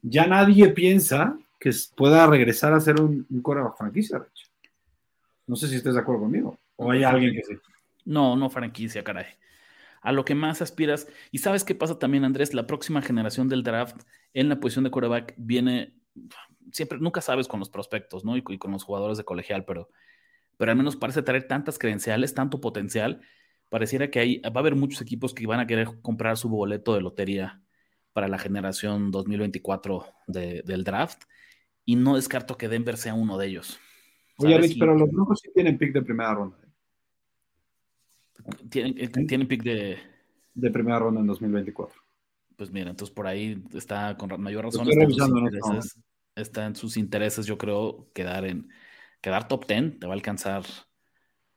[0.02, 4.50] ya nadie piensa que pueda regresar a ser un, un franquicia, Rich.
[5.46, 6.58] No sé si estés de acuerdo conmigo.
[6.76, 7.54] O hay alguien que sí.
[8.04, 9.26] No, no franquicia, caray
[10.02, 11.08] a lo que más aspiras.
[11.30, 14.02] Y sabes qué pasa también, Andrés, la próxima generación del draft
[14.34, 15.94] en la posición de quarterback viene,
[16.72, 18.36] siempre, nunca sabes con los prospectos, ¿no?
[18.36, 19.90] Y, con los jugadores de colegial, pero,
[20.56, 23.20] pero al menos parece traer tantas credenciales, tanto potencial.
[23.68, 26.94] Pareciera que hay, va a haber muchos equipos que van a querer comprar su boleto
[26.94, 27.62] de lotería
[28.12, 31.24] para la generación 2024 del draft.
[31.84, 33.80] Y no descarto que Denver sea uno de ellos.
[34.36, 36.58] Oye, Rich, pero los Brujos sí tienen pick de primera ronda.
[38.70, 39.98] Tienen, eh, tienen pick de...
[40.54, 42.01] De primera ronda en 2024.
[42.56, 44.88] Pues mira, entonces por ahí está con mayor razón.
[46.34, 48.70] Está en, sus intereses, yo creo, quedar en
[49.20, 50.62] quedar top 10, te va a alcanzar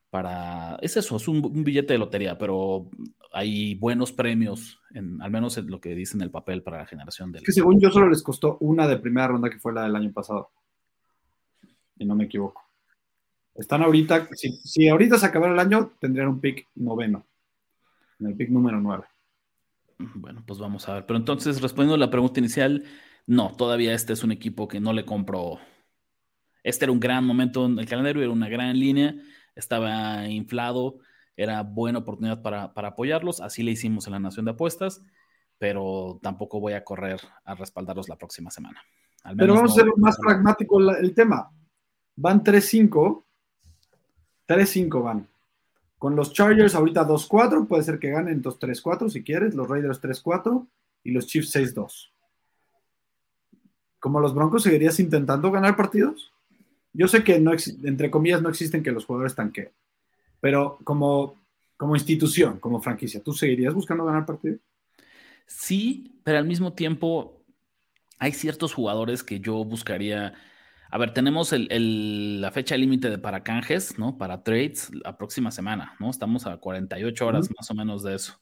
[0.10, 0.78] para...
[0.82, 2.90] Es eso, es un, billete de lotería, pero
[3.34, 6.86] hay buenos premios, en, al menos en lo que dice en el papel para la
[6.86, 7.44] generación del...
[7.44, 10.12] que según yo solo les costó una de primera ronda que fue la del año
[10.14, 10.52] pasado.
[11.98, 12.62] Y no me equivoco.
[13.56, 17.26] Están ahorita, si, ahorita se acabara el año, tendrían un pick noveno,
[18.20, 19.06] en el pick número nueve.
[19.98, 21.06] Bueno, pues vamos a ver.
[21.06, 22.84] Pero entonces, respondiendo a la pregunta inicial,
[23.28, 25.60] no, todavía este es un equipo que no le compro.
[26.64, 29.16] Este era un gran momento en el calendario, era una gran línea,
[29.56, 30.98] estaba inflado,
[31.38, 33.42] era buena oportunidad para, apoyarlos.
[33.42, 35.02] Así le hicimos en la Nación de Apuestas,
[35.58, 38.82] pero tampoco voy a correr a respaldarlos la próxima semana.
[39.38, 41.52] pero vamos a ser más pragmático el tema.
[42.16, 43.26] Van 3-5
[44.48, 45.28] 3-5 van.
[45.98, 50.68] Con los Chargers ahorita 2-4, puede ser que ganen 2-3-4 si quieres, los Raiders 3-4
[51.04, 52.12] y los Chiefs 6-2.
[54.00, 56.32] ¿Como los Broncos seguirías intentando ganar partidos?
[56.94, 57.52] Yo sé que no
[57.84, 59.72] entre comillas no existen que los jugadores tanqueen,
[60.40, 61.42] pero como,
[61.76, 64.60] como institución, como franquicia, ¿tú seguirías buscando ganar partidos?
[65.46, 67.44] Sí, pero al mismo tiempo
[68.18, 70.34] hay ciertos jugadores que yo buscaría
[70.92, 74.18] a ver, tenemos la fecha límite de para canjes, ¿no?
[74.18, 76.10] Para trades la próxima semana, ¿no?
[76.10, 78.40] Estamos a 48 horas más o menos de eso.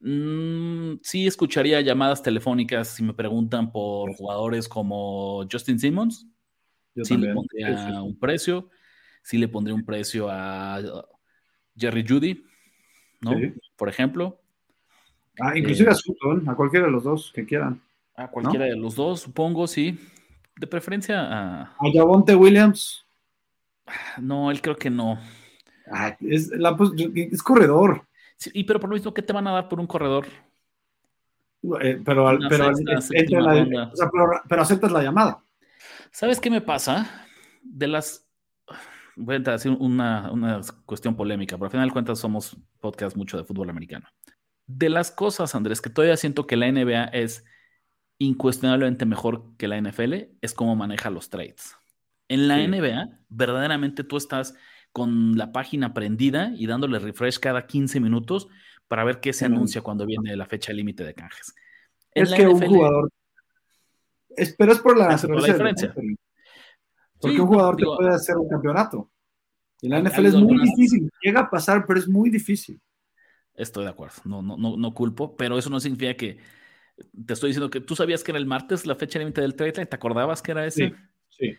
[0.00, 6.26] Mm, sí, escucharía llamadas telefónicas si me preguntan por jugadores como Justin Simmons.
[7.02, 8.68] sí le pondría un precio.
[9.22, 10.80] Sí le pondría un precio a
[11.76, 12.42] Jerry Judy,
[13.20, 13.32] ¿no?
[13.76, 14.40] Por ejemplo.
[15.38, 17.82] Ah, inclusive a Sutton, a cualquiera de los dos que quieran.
[18.14, 19.98] A cualquiera de los dos, supongo, sí.
[20.60, 21.62] De preferencia a.
[21.62, 23.06] ¿A Javonte Williams?
[24.18, 25.18] No, él creo que no.
[26.20, 28.06] es, corredor.
[28.52, 30.26] y pero por lo mismo, ¿qué te van a dar por un corredor?
[31.80, 32.68] Eh, pero, pero,
[34.60, 35.42] aceptas la llamada.
[36.10, 37.26] ¿Sabes qué me pasa?
[37.62, 38.26] De las.
[39.16, 43.38] Voy a decir una, una cuestión polémica, pero al final de cuentas somos podcast mucho
[43.38, 44.06] de fútbol americano.
[44.66, 47.46] De las cosas, Andrés, que todavía siento que la NBA es
[48.20, 51.74] incuestionablemente mejor que la NFL es cómo maneja los trades.
[52.28, 54.54] En la NBA, verdaderamente tú estás
[54.92, 58.48] con la página prendida y dándole refresh cada 15 minutos
[58.88, 61.54] para ver qué se anuncia cuando viene la fecha límite de canjes.
[62.12, 63.10] es que un jugador.
[64.58, 65.94] pero es por la, diferencia.
[67.18, 69.10] Porque un jugador te puede hacer un campeonato.
[69.80, 71.10] En la NFL es muy difícil.
[71.22, 72.78] Llega a pasar, pero es muy difícil.
[73.54, 74.16] Estoy de acuerdo.
[74.24, 76.38] No, no, no, no culpo, pero eso no significa que
[77.26, 79.86] Te estoy diciendo que tú sabías que era el martes la fecha límite del trade,
[79.86, 80.92] ¿te acordabas que era ese?
[81.28, 81.54] Sí.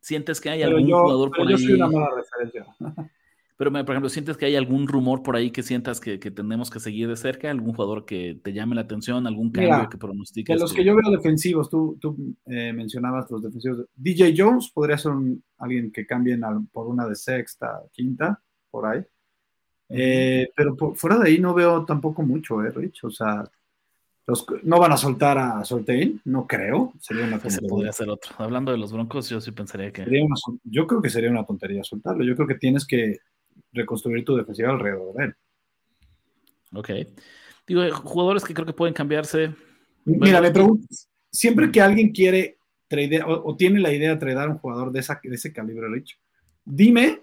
[0.00, 1.62] ¿Sientes que hay algún jugador por yo ahí?
[1.62, 2.66] Soy una mala referencia.
[3.58, 6.70] Pero, por ejemplo, ¿sientes que hay algún rumor por ahí que sientas que, que tenemos
[6.70, 7.50] que seguir de cerca?
[7.50, 9.26] ¿Algún jugador que te llame la atención?
[9.26, 10.54] ¿Algún cambio Mira, que pronostiques?
[10.54, 13.84] De los que yo veo defensivos, tú, tú eh, mencionabas los defensivos.
[13.96, 19.02] DJ Jones podría ser un, alguien que cambien por una de sexta, quinta, por ahí.
[19.88, 23.02] Eh, pero por, fuera de ahí no veo tampoco mucho, ¿eh, Rich?
[23.02, 23.42] O sea,
[24.28, 26.92] los, no van a soltar a Soltain, no creo.
[27.00, 27.66] Sería una tontería.
[27.66, 28.34] podría ser otro.
[28.36, 30.02] Hablando de los Broncos, yo sí pensaría que.
[30.02, 32.22] Una, yo creo que sería una tontería soltarlo.
[32.22, 33.20] Yo creo que tienes que
[33.72, 35.34] reconstruir tu defensiva alrededor de él.
[36.74, 36.90] Ok.
[37.66, 39.54] Digo, eh, jugadores que creo que pueden cambiarse.
[40.04, 44.50] Mira, me preguntas, siempre que alguien quiere tradear o, o, tiene la idea de tradear
[44.50, 46.18] un jugador de, esa, de ese calibre, Rich,
[46.66, 47.22] dime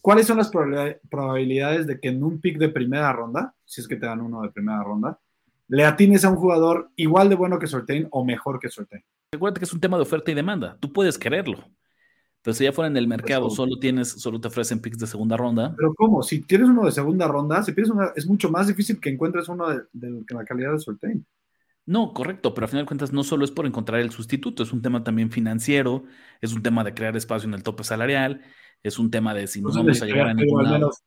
[0.00, 0.52] cuáles son las
[1.10, 4.42] probabilidades de que en un pick de primera ronda, si es que te dan uno
[4.42, 5.18] de primera ronda,
[5.68, 9.02] le atines a un jugador igual de bueno que Sortain o mejor que Sortain.
[9.32, 10.76] Recuerda que es un tema de oferta y demanda.
[10.80, 11.58] Tú puedes quererlo.
[12.42, 15.34] Pero si ya fuera en el mercado, solo tienes, solo te ofrecen picks de segunda
[15.36, 15.74] ronda.
[15.76, 16.22] Pero ¿cómo?
[16.22, 19.48] Si tienes uno de segunda ronda, si pides una, es mucho más difícil que encuentres
[19.48, 21.26] uno de, la calidad de Sortain.
[21.86, 24.72] No, correcto, pero a final de cuentas no solo es por encontrar el sustituto, es
[24.72, 26.04] un tema también financiero,
[26.40, 28.42] es un tema de crear espacio en el tope salarial,
[28.82, 31.02] es un tema de si no vamos a llegar a ningún al menos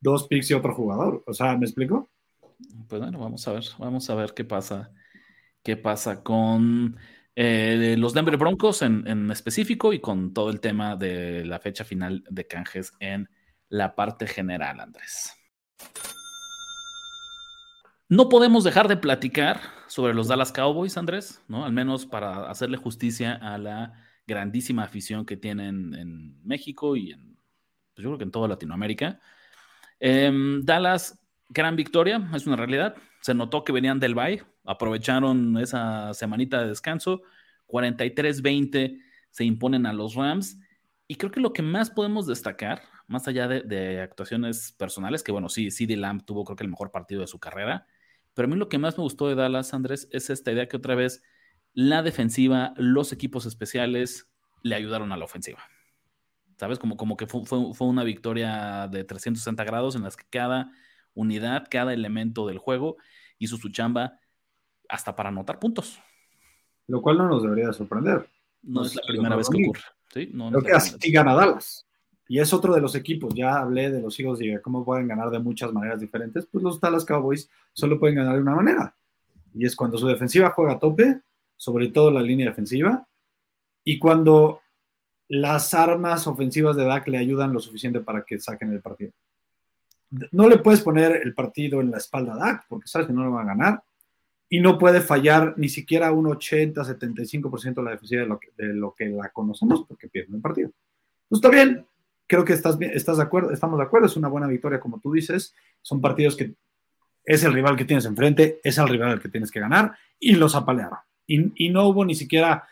[0.00, 1.22] dos picks y otro jugador.
[1.26, 2.10] O sea, ¿me explico?
[2.88, 4.92] Pues bueno, vamos a ver, vamos a ver qué pasa,
[5.62, 6.96] qué pasa con
[7.36, 12.24] eh, los Denver Broncos en, específico y con todo el tema de la fecha final
[12.30, 13.28] de canjes en
[13.68, 15.32] la parte general, Andrés.
[18.08, 21.64] No podemos dejar de platicar sobre los Dallas Cowboys, Andrés, ¿no?
[21.64, 23.94] Al menos para hacerle justicia a la
[24.26, 27.36] grandísima afición que tienen en México y en,
[27.94, 29.20] pues yo creo que en toda Latinoamérica.
[29.98, 30.30] Eh,
[30.62, 31.18] Dallas,
[31.48, 32.94] gran victoria, es una realidad.
[33.20, 37.22] Se notó que venían del Bay, aprovecharon esa semanita de descanso,
[37.66, 40.58] 43-20 se imponen a los Rams.
[41.06, 45.32] Y creo que lo que más podemos destacar, más allá de, de actuaciones personales, que
[45.32, 47.86] bueno, sí, CD Lamb tuvo creo que el mejor partido de su carrera,
[48.34, 50.76] pero a mí lo que más me gustó de Dallas, Andrés, es esta idea que
[50.76, 51.22] otra vez
[51.72, 54.30] la defensiva, los equipos especiales
[54.62, 55.60] le ayudaron a la ofensiva.
[56.56, 56.78] ¿Sabes?
[56.78, 60.70] Como, como que fue, fue, fue, una victoria de 360 grados en las que cada
[61.14, 62.96] unidad, cada elemento del juego
[63.38, 64.18] hizo su chamba
[64.88, 66.00] hasta para anotar puntos.
[66.86, 68.28] Lo cual no nos debería sorprender.
[68.62, 69.80] No, no es la primera vez que ocurre.
[70.12, 70.30] ¿sí?
[70.32, 71.86] No, Creo no que así gana Dallas.
[72.26, 73.34] Y es otro de los equipos.
[73.34, 76.46] Ya hablé de los Eagles y de cómo pueden ganar de muchas maneras diferentes.
[76.46, 78.96] Pues los Dallas Cowboys solo pueden ganar de una manera.
[79.54, 81.20] Y es cuando su defensiva juega a tope,
[81.56, 83.06] sobre todo la línea defensiva,
[83.84, 84.60] y cuando
[85.28, 89.12] las armas ofensivas de Dak le ayudan lo suficiente para que saquen el partido.
[90.32, 93.24] No le puedes poner el partido en la espalda a Dak, porque sabes que no
[93.24, 93.82] lo van a ganar,
[94.48, 98.74] y no puede fallar ni siquiera un 80-75% de la defensiva de lo, que, de
[98.74, 100.70] lo que la conocemos, porque pierden el partido.
[101.28, 101.86] Pues está bien,
[102.26, 105.12] creo que estás, estás de acuerdo, estamos de acuerdo, es una buena victoria, como tú
[105.12, 106.54] dices, son partidos que
[107.24, 110.34] es el rival que tienes enfrente, es el rival al que tienes que ganar, y
[110.34, 110.98] los apalearon.
[111.26, 112.68] Y, y, no hubo ni siquiera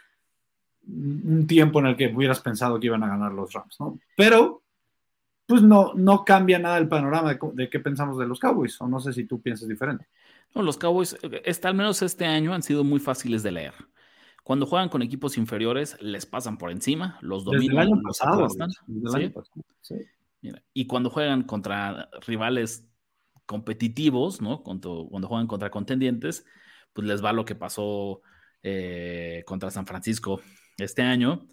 [0.87, 3.99] un tiempo en el que hubieras pensado que iban a ganar los Rams, ¿no?
[4.17, 4.62] Pero,
[5.47, 8.89] pues no, no cambia nada el panorama de, de qué pensamos de los Cowboys, o
[8.89, 10.07] no sé si tú piensas diferente.
[10.55, 13.75] No, los Cowboys, está, al menos este año, han sido muy fáciles de leer.
[14.43, 17.69] Cuando juegan con equipos inferiores, les pasan por encima, los dominan.
[17.69, 18.49] Desde el año pasado.
[18.87, 19.97] Desde el año pasado sí.
[20.41, 22.89] Mira, y cuando juegan contra rivales
[23.47, 24.63] competitivos, ¿no?
[24.65, 26.45] Cuando, cuando juegan contra contendientes,
[26.93, 28.23] pues les va lo que pasó
[28.63, 30.41] eh, contra San Francisco
[30.79, 31.47] este año.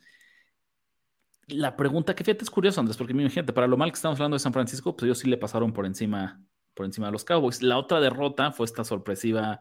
[1.50, 4.36] La pregunta que fíjate es curiosa, Andrés, porque imagínate, para lo mal que estamos hablando
[4.36, 6.42] de San Francisco, pues ellos sí le pasaron por encima,
[6.74, 7.62] por encima de los Cowboys.
[7.62, 9.60] La otra derrota fue esta sorpresiva,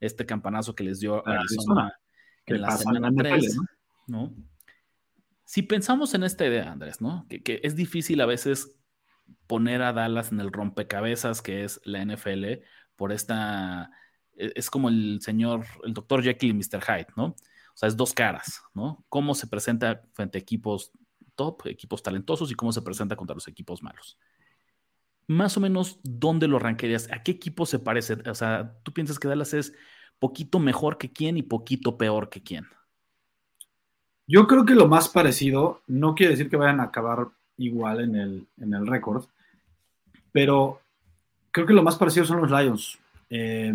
[0.00, 1.98] este campanazo que les dio a Arizona
[2.46, 3.62] en la semana 3, ¿no?
[4.06, 4.34] ¿no?
[5.44, 7.26] Si pensamos en esta idea, Andrés, ¿no?
[7.28, 8.76] Que, que, es difícil a veces
[9.46, 12.62] poner a Dallas en el rompecabezas que es la NFL
[12.96, 13.90] por esta.
[14.36, 16.82] Es como el señor, el doctor Jekyll y Mr.
[16.82, 17.26] Hyde, ¿no?
[17.26, 19.04] O sea, es dos caras, ¿no?
[19.08, 20.92] Cómo se presenta frente a equipos
[21.34, 24.18] top, equipos talentosos y cómo se presenta contra los equipos malos.
[25.26, 27.10] Más o menos, ¿dónde lo ranquearías?
[27.10, 28.14] ¿A qué equipo se parece?
[28.28, 29.74] O sea, ¿tú piensas que Dallas es
[30.18, 32.66] poquito mejor que quién y poquito peor que quién?
[34.26, 38.16] Yo creo que lo más parecido, no quiere decir que vayan a acabar igual en
[38.16, 39.26] el, en el récord,
[40.32, 40.80] pero
[41.50, 42.98] creo que lo más parecido son los Lions.
[43.30, 43.74] Eh,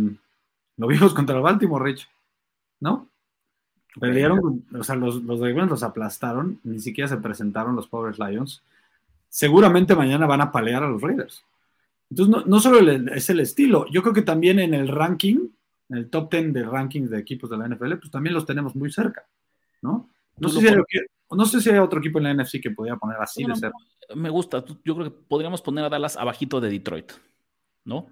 [0.78, 2.10] lo vimos contra el Baltimore, Rich,
[2.80, 3.08] ¿no?
[4.00, 8.62] Pelearon, o sea, los, los Ravens los aplastaron, ni siquiera se presentaron los pobres Lions.
[9.30, 11.44] Seguramente mañana van a palear a los Raiders.
[12.10, 15.50] Entonces, no, no solo el, es el estilo, yo creo que también en el ranking
[15.90, 18.76] en el top 10 de rankings de equipos de la NFL, pues también los tenemos
[18.76, 19.26] muy cerca,
[19.82, 20.08] ¿no?
[20.38, 20.76] No sé, si hay,
[21.32, 23.78] no sé, si hay, otro equipo en la NFC que podría poner así de cerca.
[24.16, 24.64] Me gusta.
[24.86, 27.12] Yo creo que podríamos poner a Dallas abajito de Detroit,
[27.84, 28.08] ¿no?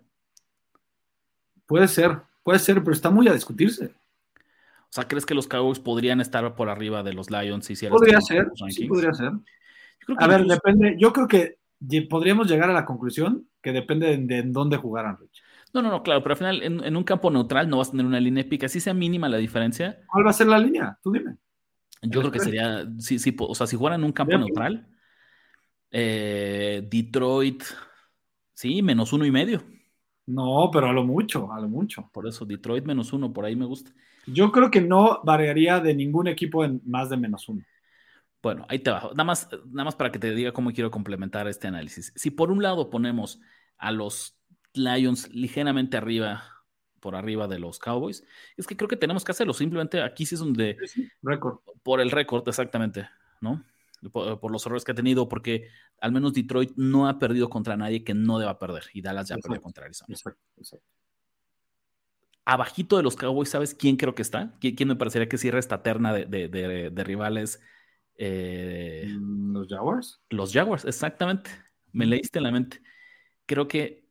[1.66, 3.94] Puede ser, puede ser, pero está muy a discutirse.
[4.90, 7.98] O sea, ¿crees que los Cowboys podrían estar por arriba de los Lions si hicieran
[7.98, 9.32] Podría ser, sí, podría ser.
[10.18, 10.96] a ver, depende.
[10.98, 11.60] Yo creo que
[12.10, 15.44] podríamos llegar a la conclusión que depende de, en dónde jugaran, Rich.
[15.74, 18.06] No, no, no, claro, pero al final en, un campo neutral no vas a tener
[18.06, 20.00] una línea épica, así sea mínima la diferencia.
[20.08, 20.98] ¿Cuál va a ser la línea?
[21.04, 21.36] Tú dime.
[22.02, 24.88] Yo creo que sería, sí, sí, o sea, si jugaran en un campo neutral,
[25.92, 27.64] eh, Detroit,
[28.54, 29.64] sí, menos uno y medio.
[30.28, 32.10] No, pero a lo mucho, a lo mucho.
[32.14, 33.92] Por eso, Detroit menos uno, por ahí me gusta.
[34.28, 37.64] Yo creo que no variaría de ningún equipo en más de menos uno.
[38.44, 39.10] Bueno, ahí te bajo.
[39.10, 42.14] Nada más, nada más para que te diga cómo quiero complementar este análisis.
[42.16, 43.40] Si por un lado ponemos
[43.78, 44.38] a los
[44.74, 46.44] Lions ligeramente arriba,
[47.00, 48.24] por arriba de los Cowboys,
[48.56, 49.54] es que creo que tenemos que hacerlo.
[49.54, 50.78] Simplemente aquí sí es donde.
[51.22, 51.60] Récord.
[51.84, 53.10] Por el récord, exactamente,
[53.42, 53.64] ¿no?
[54.12, 55.70] Por, los errores que ha tenido, porque
[56.00, 58.84] al menos Detroit no ha perdido contra nadie que no deba perder.
[58.94, 60.14] Y Dallas ya perdió contra Arizona.
[60.14, 60.97] Exacto, exacto.
[62.50, 64.58] Abajito de los Cowboys, ¿sabes quién creo que está?
[64.62, 67.60] ¿Quién, me parecería que cierra esta terna de, rivales?
[68.16, 70.22] Eh, ¿Los Jaguars?
[70.30, 71.50] Los Jaguars, exactamente.
[71.92, 72.82] Me leíste en la mente.
[73.48, 74.08] Creo que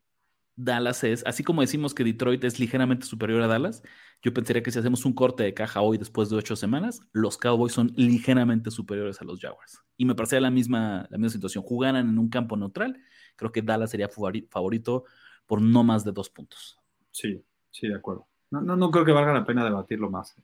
[0.55, 3.83] Dallas es, así como decimos que Detroit es ligeramente superior a Dallas,
[4.21, 7.39] yo pensaría que si hacemos un corte de caja hoy después de ocho semanas, los
[7.39, 9.83] Cowboys son ligeramente superiores a los Jaguars.
[9.97, 11.65] Y me parecía la misma, la misma situación.
[11.65, 13.01] Jugaran en un campo neutral,
[13.35, 15.05] creo que Dallas sería favorito
[15.47, 16.79] por no más de dos puntos.
[17.11, 17.43] Sí,
[17.77, 18.27] sí, de acuerdo.
[18.51, 20.35] No, no, no creo que valga la pena debatirlo más.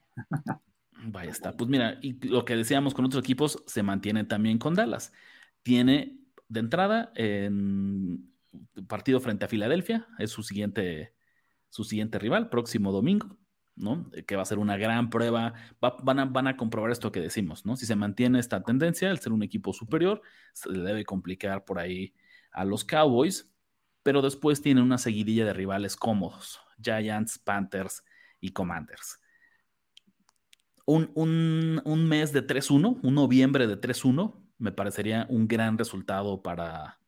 [1.05, 1.57] Vaya está.
[1.57, 5.13] Pues mira, y lo que decíamos con otros equipos se mantiene también con Dallas.
[5.63, 6.19] Tiene
[6.49, 8.33] de entrada en
[8.87, 11.15] partido frente a Filadelfia, es su siguiente,
[11.71, 13.37] su siguiente rival, próximo domingo,
[13.75, 14.11] ¿no?
[14.27, 15.55] Que va a ser una gran prueba.
[15.81, 17.77] van, a, van, a, comprobar esto que decimos, ¿no?
[17.77, 20.23] Si se mantiene esta tendencia, el ser un equipo superior,
[20.53, 22.15] se le debe complicar por ahí
[22.53, 23.52] a los Cowboys,
[24.03, 28.05] pero después tiene una seguidilla de rivales cómodos: Giants, Panthers
[28.41, 29.21] y Commanders.
[30.85, 36.43] Un, un, un mes de 3-1, un noviembre de 3-1, me parecería un gran resultado
[36.43, 36.99] para,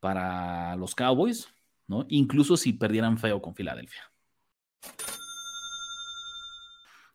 [0.00, 1.48] para los Cowboys,
[1.86, 2.06] ¿no?
[2.08, 4.02] Incluso si perdieran feo con Filadelfia.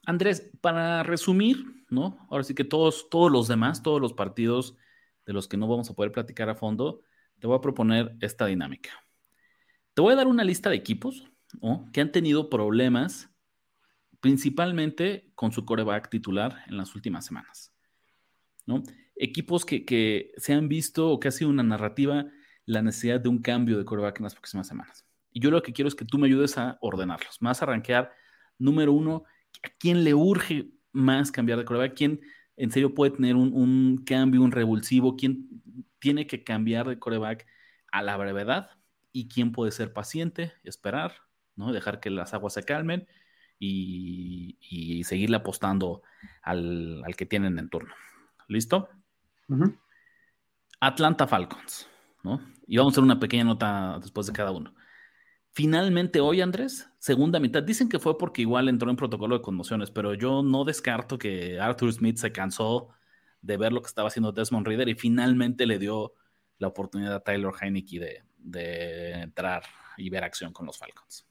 [0.05, 2.25] Andrés, para resumir, ¿no?
[2.31, 4.75] Ahora sí que todos, todos los demás, todos los partidos
[5.25, 7.01] de los que no vamos a poder platicar a fondo,
[7.39, 8.91] te voy a proponer esta dinámica.
[9.93, 11.29] Te voy a dar una lista de equipos
[11.91, 13.29] que han tenido problemas
[14.19, 17.73] principalmente con su coreback titular en las últimas semanas.
[18.65, 18.83] ¿no?
[19.15, 22.27] Equipos que, que se han visto o que ha sido una narrativa
[22.65, 25.05] la necesidad de un cambio de coreback en las próximas semanas.
[25.31, 28.11] Y yo lo que quiero es que tú me ayudes a ordenarlos, más a rankear,
[28.59, 29.23] número uno,
[29.63, 32.21] a quién le urge más cambiar de coreback, quién
[32.57, 35.47] en serio puede tener un, cambio, un revulsivo, quién
[35.99, 37.45] tiene que cambiar de coreback
[37.91, 38.71] a la brevedad
[39.11, 41.13] y quién puede ser paciente, esperar,
[41.55, 41.71] ¿no?
[41.71, 43.07] dejar que las aguas se calmen
[43.59, 46.01] y, seguirle apostando
[46.41, 47.93] al, que tienen en turno.
[48.47, 48.89] ¿Listo?
[50.79, 51.87] Atlanta Falcons.
[52.23, 52.41] ¿no?
[52.67, 54.73] Y vamos a hacer una pequeña nota después de cada uno.
[55.51, 59.89] Finalmente hoy, Andrés, segunda mitad, dicen que fue porque igual entró en protocolo de conmociones,
[59.89, 62.89] pero yo no descarto que Arthur Smith se cansó
[63.41, 66.13] de ver lo que estaba haciendo Desmond Reader y finalmente le dio
[66.57, 69.63] la oportunidad a Tyler Heineke de, de entrar
[69.97, 71.25] y ver acción con los Falcons.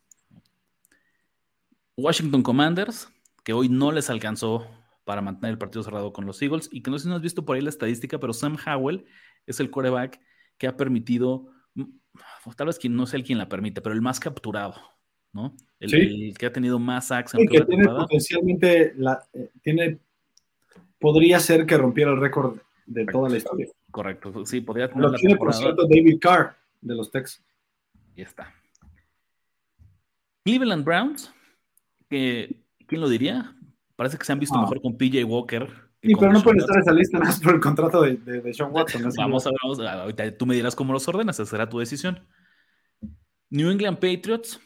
[1.96, 3.08] Washington Commanders,
[3.44, 4.66] que hoy no les alcanzó
[5.04, 7.22] para mantener el partido cerrado con los Eagles y que no sé si no has
[7.22, 9.04] visto por ahí la estadística, pero Sam Howell
[9.46, 10.20] es el quarterback
[10.58, 11.50] que ha permitido,
[12.56, 14.74] tal vez quien no sea el quien la permite, pero el más capturado,
[15.32, 15.56] ¿no?
[15.80, 19.98] El, que ha tenido más que tiene potencialmente la, eh, tiene
[20.98, 23.66] podría ser que rompiera el récord de toda la historia.
[23.90, 27.44] Correcto, sí, podría tener Lo tiene, por cierto, David Carr de los Texans.
[28.14, 28.52] Y está.
[30.44, 31.32] Cleveland Browns,
[32.08, 33.54] que, ¿quién lo diría?
[33.96, 34.62] Parece que se han visto ah.
[34.62, 37.60] mejor con PJ Walker Sí, pero no pueden estar en esa lista más por el
[37.60, 39.02] contrato de, de, Sean Watson.
[39.16, 41.78] Vamos a ver, vamos a Ahorita tú me dirás cómo los ordenas, esa será tu
[41.78, 42.20] decisión.
[43.50, 44.60] New England Patriots,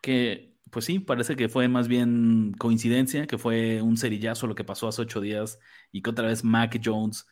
[0.00, 4.64] que pues sí, parece que fue más bien coincidencia, que fue un cerillazo lo que
[4.64, 5.58] pasó hace ocho días
[5.92, 7.26] y que otra vez Mac Jones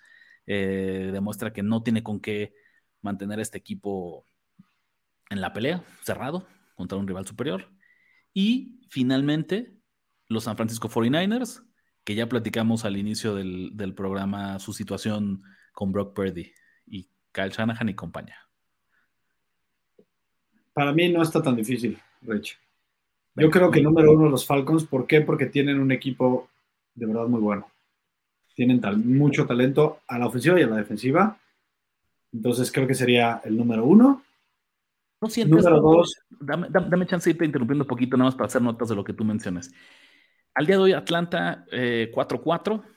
[0.46, 2.54] eh, demuestra que no tiene con qué
[3.00, 4.26] mantener a este equipo
[5.30, 7.68] en la pelea, cerrado, contra un rival superior.
[8.32, 9.76] Y finalmente,
[10.26, 11.64] los San Francisco 49ers,
[12.04, 16.52] que ya platicamos al inicio del, programa su situación con Brock Purdy
[16.86, 18.38] y Kyle Shanahan y compañía.
[20.72, 22.58] Para mí no está tan difícil, Rich.
[23.38, 25.20] Yo creo que número uno los Falcons, ¿por qué?
[25.20, 26.48] Porque tienen un equipo
[26.94, 27.68] de verdad muy bueno.
[28.54, 31.38] Tienen mucho talento a la ofensiva y a la defensiva.
[32.32, 34.22] Entonces creo que sería el número uno.
[35.20, 35.64] No sientes.
[35.64, 36.14] Número dos.
[36.28, 39.04] Dame, dame, chance de irte interrumpiendo un poquito, nada más para hacer notas de lo
[39.04, 39.70] que tú mencionas.
[40.54, 42.88] Al día de hoy, Atlanta 4-4, eh,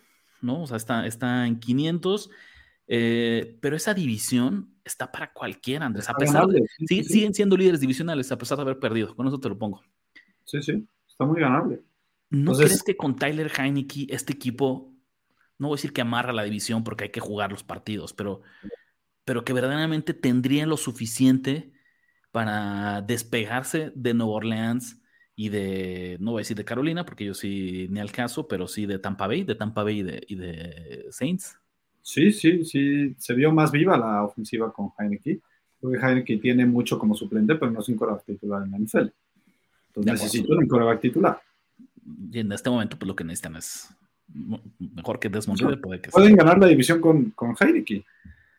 [0.42, 0.64] ¿no?
[0.64, 2.30] O sea, está, está en 500.
[2.88, 6.10] Eh, pero esa división está para cualquiera, Andrés.
[6.10, 9.16] A pesar de, siguen siendo líderes divisionales a pesar de haber perdido.
[9.16, 9.82] Con eso te lo pongo.
[10.52, 11.82] Sí, sí, está muy ganable.
[12.30, 14.94] ¿No crees que con Tyler Heineke este equipo,
[15.58, 18.42] no voy a decir que amarra la división porque hay que jugar los partidos, pero,
[19.24, 21.72] pero que verdaderamente tendrían lo suficiente
[22.32, 25.02] para despegarse de Nueva Orleans
[25.38, 28.68] y de, no voy a decir de Carolina, porque yo sí ni al caso, pero
[28.68, 31.58] sí de Tampa Bay, de Tampa Bay y de, y de Saints?
[32.02, 35.40] Sí, sí, sí, se vio más viva la ofensiva con Heineke,
[35.80, 39.14] porque Heineke tiene mucho como suplente, pero no es un titular en la NFL.
[39.96, 41.42] Necesito un coreback titular.
[42.32, 43.90] Y en este momento, pues lo que necesitan es
[44.80, 48.06] mejor que Desmond Puede que Pueden ganar la división con, con Heineke.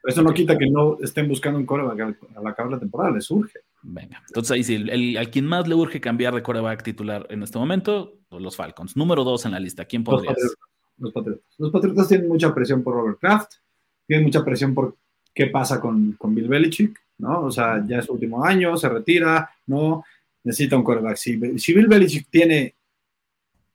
[0.05, 3.61] Eso no quita que no estén buscando un coreback al, acabar la temporada, les urge.
[3.83, 7.43] Venga, entonces ahí sí, el, al quien más le urge cambiar de coreback titular en
[7.43, 8.97] este momento, pues los Falcons.
[8.97, 10.51] Número dos en la lista, ¿quién podría ser?
[10.99, 11.45] los Patriotas.
[11.59, 13.53] Los Patriotas tienen mucha presión por Robert Kraft,
[14.07, 14.97] tienen mucha presión por
[15.35, 17.43] qué pasa con, con Bill Belichick, ¿no?
[17.43, 20.05] O sea, ya es su último año, se retira, ¿no?
[20.45, 21.17] Necesita un quarterback.
[21.17, 22.75] Si, Bill Belichick tiene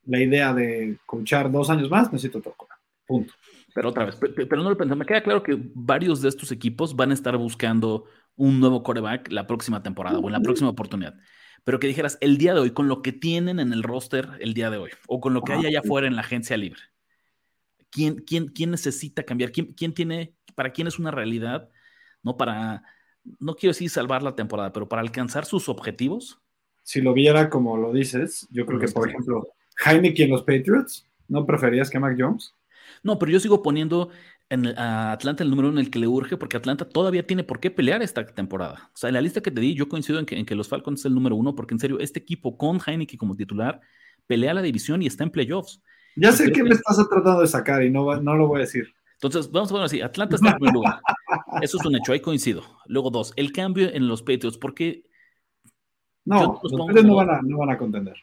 [0.05, 2.81] la idea de coachar dos años más, necesita otro quarterback.
[3.05, 3.33] Punto.
[3.73, 4.95] Pero otra vez, pero, no lo pensé.
[4.95, 8.05] Me queda claro que varios de estos equipos van a estar buscando
[8.35, 11.15] un nuevo quarterback la próxima temporada o en la próxima oportunidad.
[11.63, 14.53] Pero que dijeras, el día de hoy, con lo que tienen en el roster el
[14.53, 16.81] día de hoy, o con lo que hay allá afuera en la agencia libre,
[17.89, 19.51] ¿Quién, quién, quién necesita cambiar?
[19.51, 21.69] ¿Quién, ¿Quién, tiene, para quién es una realidad?
[22.21, 22.83] No para,
[23.39, 26.41] no quiero decir salvar la temporada, pero para alcanzar sus objetivos.
[26.87, 31.05] Si lo viera como lo dices, yo creo que, por ejemplo, Jaime en los Patriots,
[31.27, 32.53] ¿no preferías que Mac Jones?
[33.03, 34.09] No, pero yo sigo poniendo
[34.49, 37.43] en a Atlanta el número uno en el que le urge, porque Atlanta todavía tiene
[37.43, 38.89] por qué pelear esta temporada.
[38.93, 40.69] O sea, en la lista que te di, yo coincido en que, en que los
[40.69, 43.81] Falcons es el número uno, porque en serio, este equipo con Heineken como titular
[44.25, 45.81] pelea la división y está en playoffs.
[46.15, 48.93] Ya sé que me estás tratando de sacar y no, no lo voy a decir.
[49.15, 51.01] Entonces, vamos a poner así, Atlanta está en primer lugar.
[51.61, 52.63] Eso es un hecho, ahí coincido.
[52.85, 55.05] Luego dos, el cambio en los Patriots, porque...
[56.27, 58.15] No, los Patriots no van, a, no van a contender.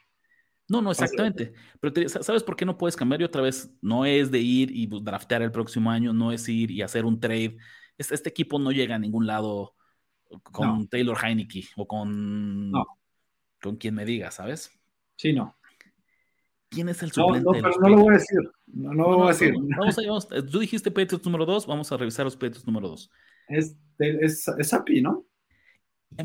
[0.68, 1.54] No, no, exactamente.
[1.80, 3.20] Pero ¿sabes por qué no puedes cambiar?
[3.22, 6.46] Y otra vez, no es de ir y pues, draftear el próximo año, no es
[6.48, 7.56] ir y hacer un trade.
[7.96, 9.74] Este, este equipo no llega a ningún lado
[10.42, 12.72] con Taylor Heineke o con,
[13.62, 14.70] con quien me diga, ¿sabes?
[15.16, 15.56] Sí, no.
[16.68, 17.44] ¿Quién es el suplente?
[17.44, 18.40] No, no, pero no lo voy a decir.
[18.66, 19.54] No, lo voy a decir.
[19.78, 23.10] Vamos a, vamos, tú dijiste Patriots número 2, vamos a revisar los Patriots número 2.
[23.48, 25.24] Es, es, es API, ¿no?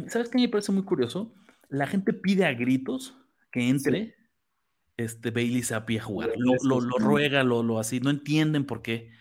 [0.08, 1.34] ¿Sabes qué me parece muy curioso?
[1.70, 3.16] La gente pide a gritos
[3.52, 4.16] que entre
[4.98, 6.32] este Bailey Zappi a jugar.
[6.38, 8.00] Lo, lo, lo ruega, lo, lo, así.
[8.00, 9.12] No entienden por qué.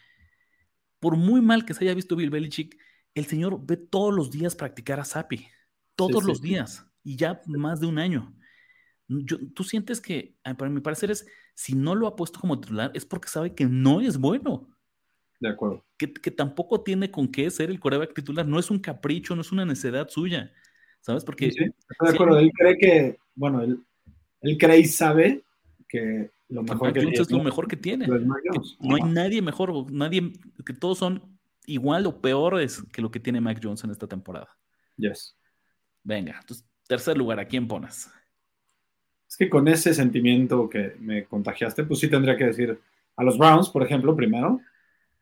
[0.99, 2.77] Por muy mal que se haya visto Bill Belichick,
[3.15, 5.47] el señor ve todos los días practicar a Zappi.
[5.95, 6.87] Todos los días.
[7.05, 8.35] Y ya más de un año.
[9.55, 13.05] Tú sientes que, para mi parecer, es si no lo ha puesto como titular, es
[13.05, 14.69] porque sabe que no es bueno.
[15.41, 15.85] De acuerdo.
[15.97, 18.47] Que, tampoco tiene con qué ser el coreback titular.
[18.47, 20.53] No es un capricho, no es una necedad suya.
[21.01, 21.25] ¿Sabes?
[21.25, 21.51] Porque.
[21.51, 22.39] Sí, de acuerdo.
[22.39, 23.81] Él cree que, bueno, él,
[24.43, 25.43] él cree y sabe
[25.89, 27.17] que lo mejor que, tiene.
[27.17, 28.07] es lo mejor que tiene.
[28.07, 30.33] no hay nadie mejor, nadie,
[30.65, 34.49] que todos son igual o peores que lo que tiene Mac Jones en esta temporada.
[34.97, 35.37] Yes.
[36.03, 38.11] Venga, entonces, tercer lugar, ¿a quién pones?
[39.29, 42.81] Es que con ese sentimiento que me contagiaste, pues sí tendría que decir
[43.17, 44.61] a los Browns, por ejemplo, primero,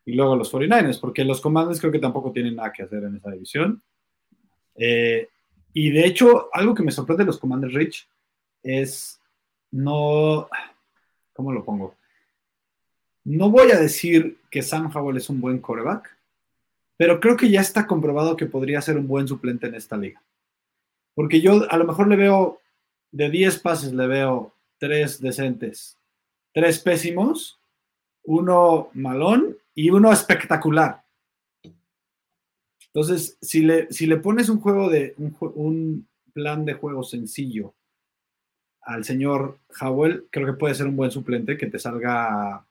[0.05, 3.03] y luego a los 49ers, porque los Commanders creo que tampoco tienen nada que hacer
[3.03, 3.81] en esa división.
[4.75, 5.27] Eh,
[5.79, 8.07] y de hecho, algo que me sorprende de los Commanders Rich
[8.63, 9.21] es
[9.69, 10.49] no,
[11.33, 11.93] ¿cómo lo pongo?
[13.25, 16.17] No voy a decir que Sam Howell es un buen quarterback,
[16.97, 20.19] pero creo que ya está comprobado que podría ser un buen suplente en esta liga.
[21.13, 22.59] Porque yo a lo mejor le veo
[23.11, 25.95] de 10 pases le veo 3 decentes,
[26.55, 27.59] 3 pésimos,
[28.23, 31.03] uno malón y uno espectacular.
[32.97, 37.75] Entonces, si le, si le pones un juego de un, plan de juego sencillo
[38.81, 42.65] al señor Howell, creo que puede ser un buen suplente que te salga,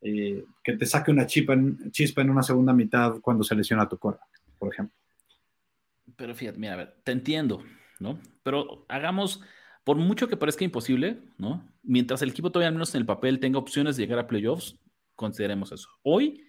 [0.00, 3.88] eh, que te saque una chispa en, chispa en una segunda mitad cuando se lesiona
[3.88, 4.18] tu cora,
[4.58, 4.96] por ejemplo.
[6.16, 7.62] Pero fíjate, mira, a ver, te entiendo,
[8.00, 8.18] ¿no?
[8.42, 9.40] Pero hagamos,
[9.84, 11.64] por mucho que parezca imposible, ¿no?
[11.84, 14.80] Mientras el equipo todavía al menos en el papel tenga opciones de llegar a playoffs,
[15.14, 15.88] consideremos eso.
[16.02, 16.44] Hoy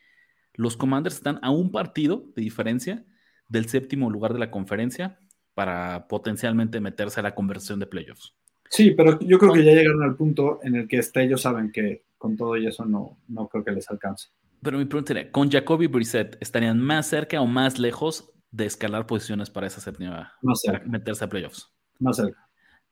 [0.57, 3.05] los Commanders están a un partido de diferencia
[3.47, 5.19] del séptimo lugar de la conferencia
[5.53, 8.35] para potencialmente meterse a la conversión de playoffs.
[8.69, 12.05] Sí, pero yo creo que ya llegaron al punto en el que ellos saben que
[12.17, 14.29] con todo y eso no, no creo que les alcance.
[14.61, 19.05] Pero mi pregunta sería, ¿con Jacoby Brissett estarían más cerca o más lejos de escalar
[19.05, 20.91] posiciones para esa séptima, Más para cerca.
[20.91, 21.71] meterse a playoffs?
[21.99, 22.45] Más cerca.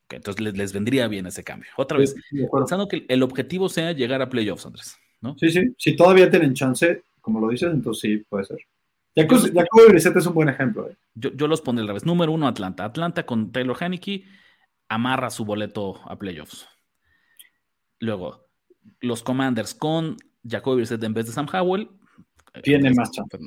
[0.10, 1.70] Entonces les, les vendría bien ese cambio.
[1.76, 5.36] Otra vez, Sí, pensando que el objetivo sea llegar a playoffs, Andrés, ¿no?
[5.40, 5.74] Sí, sí.
[5.78, 8.60] Si todavía tienen chance, como lo dices, entonces sí, puede ser.
[9.16, 10.90] Jacob- Jacoby Brissett es un buen ejemplo.
[10.90, 10.98] eh.
[11.16, 12.06] Yo, yo los pondré al revés.
[12.06, 12.84] Número uno, Atlanta.
[12.84, 14.26] Atlanta con Taylor Haneke
[14.90, 16.68] amarra su boleto a playoffs.
[18.00, 18.48] Luego,
[19.00, 20.18] los Commanders con
[20.48, 21.90] Jacoby Brissett en vez de Sam Howell.
[22.54, 23.38] eh, Tiene más chance.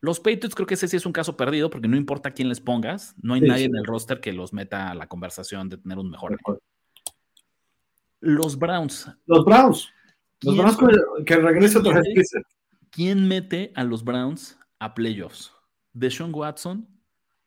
[0.00, 2.60] Los Patriots creo que ese sí es un caso perdido porque no importa quién les
[2.60, 3.70] pongas, no hay Sí, nadie sí.
[3.70, 6.60] en el roster que los meta a la conversación de tener un mejor acuerdo.
[8.20, 9.08] Los Browns.
[9.26, 9.88] Los Browns.
[10.42, 10.78] Los ¿Quién- Browns
[11.18, 12.30] que, que regrese otra vez.
[12.92, 13.18] Quién- Brissett.
[13.18, 15.52] ¿Quién mete a los Browns a playoffs?
[15.92, 16.86] ¿Deshaun Watson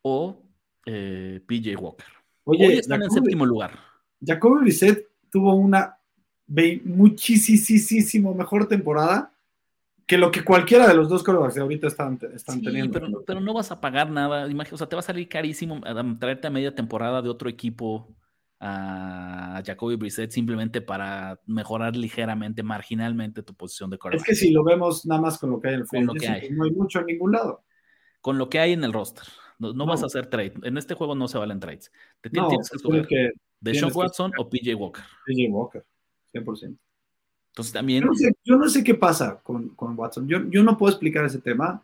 [0.02, 0.42] o
[0.86, 2.06] eh, PJ Walker?
[2.44, 3.80] Hoy Oye, están en séptimo lugar.
[4.24, 5.98] Jacoby Brissett tuvo una
[6.84, 9.32] muchísimo mejor temporada
[10.06, 12.94] que lo que cualquiera de los dos corebacks de ahorita están, están Sí, teniendo.
[12.94, 14.48] pero, pero no vas a pagar nada.
[14.72, 18.08] o sea, te va a salir carísimo a traerte a media temporada de otro equipo
[18.68, 24.28] a Jacoby Brissett simplemente para mejorar ligeramente, marginalmente tu posición de Es quarterback.
[24.28, 26.20] que si lo vemos nada más con lo que hay en el Con lo free
[26.22, 26.50] que agency, hay.
[26.50, 27.64] pues no hay mucho en ningún lado.
[28.22, 29.24] Con lo que hay en el roster.
[29.60, 29.86] No, no No.
[29.86, 30.54] vas a hacer trade.
[30.64, 31.92] En este juego no se valen trades.
[32.22, 35.04] Te ti- No, tienes que tienes escoger que de Sean que Watson o PJ Walker.
[35.26, 35.86] PJ Walker,
[36.34, 36.78] 100%.
[37.52, 40.28] Entonces también Yo no sé, yo no sé qué pasa con, con Watson.
[40.28, 41.82] Yo, yo no puedo explicar ese tema.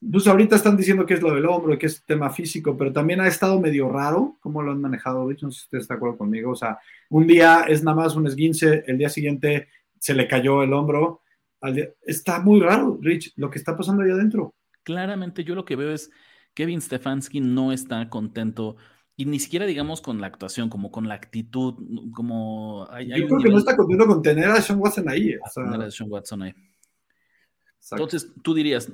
[0.00, 3.20] Pues ahorita están diciendo que es lo del hombro, que es tema físico, pero también
[3.20, 5.28] ha estado medio raro cómo lo han manejado.
[5.28, 6.52] Rich, no sé si usted está de acuerdo conmigo.
[6.52, 6.78] O sea,
[7.10, 11.20] un día es nada más un esguince, el día siguiente se le cayó el hombro.
[11.74, 14.54] Día- está muy raro, Rich, lo que está pasando ahí adentro.
[14.82, 16.10] claramente yo lo que veo es
[16.54, 18.76] Kevin Stefanski no está contento
[19.16, 21.74] y ni siquiera digamos con la actuación, como con la actitud,
[22.14, 25.34] como hay, Yo creo que nivel no está contento con tener a Sean Watson ahí.
[25.34, 26.54] o sea, tener a Deshaun Watson ahí.
[27.80, 28.04] Exacto.
[28.04, 28.92] Entonces tú dirías,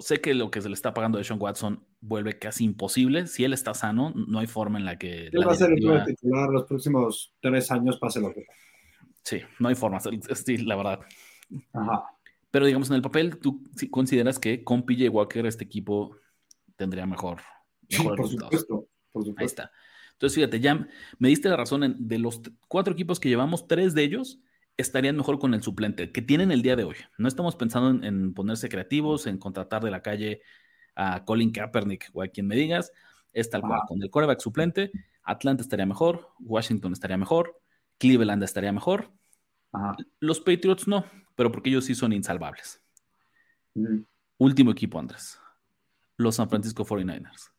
[0.00, 3.26] sé que lo que se le está pagando a Deshaun Watson vuelve casi imposible.
[3.26, 5.70] Si él está sano, no hay forma en la que Él la va a ser
[5.72, 8.46] el titular los próximos tres años, pase lo que.
[9.24, 9.98] Sí, no hay forma,
[10.34, 11.00] sí, la verdad.
[11.72, 12.04] Ajá.
[12.50, 16.16] Pero digamos, en el papel, tú sí consideras que con PJ Walker este equipo
[16.76, 17.40] tendría mejor,
[17.88, 18.60] Sí, mejores por resultados.
[18.60, 19.70] supuesto, por Ahí está.
[20.12, 20.86] Entonces, fíjate, ya
[21.18, 21.82] me diste la razón.
[21.84, 24.38] en- de los cuatro equipos que llevamos, tres de ellos
[24.76, 26.96] estarían mejor con el suplente que tienen el día de hoy.
[27.18, 30.42] No estamos pensando en, en ponerse creativos, en contratar de la calle
[30.94, 32.92] a Colin Kaepernick o a quien me digas.
[33.32, 33.80] Es tal cual.
[33.86, 34.90] Con el quarterback suplente,
[35.22, 37.58] Atlanta estaría mejor, Washington estaría mejor,
[37.98, 39.10] Cleveland estaría mejor.
[39.72, 39.96] Ajá.
[40.20, 41.04] Los Patriots no,
[41.34, 42.82] pero porque ellos sí son insalvables.
[43.74, 44.00] Mm.
[44.38, 45.40] Último equipo, Andrés.
[46.16, 47.50] Los San Francisco 49ers.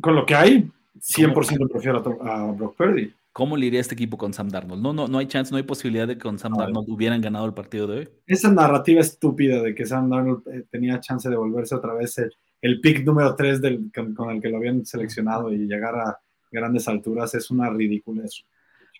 [0.00, 3.14] Con lo que hay, 100% prefiero a, a Brock Purdy.
[3.34, 4.80] ¿Cómo le iría este equipo con Sam Darnold?
[4.80, 6.52] No, no, no hay chance, no hay posibilidad de que con Sam.
[6.56, 8.08] Darnold hubieran ganado el partido de hoy.
[8.28, 12.30] Esa narrativa estúpida de que Sam Darnold eh, tenía chance de volverse otra vez el,
[12.62, 16.16] el pick número 3 del, con, con el que lo habían seleccionado y llegar a
[16.52, 18.44] grandes alturas es una ridiculez.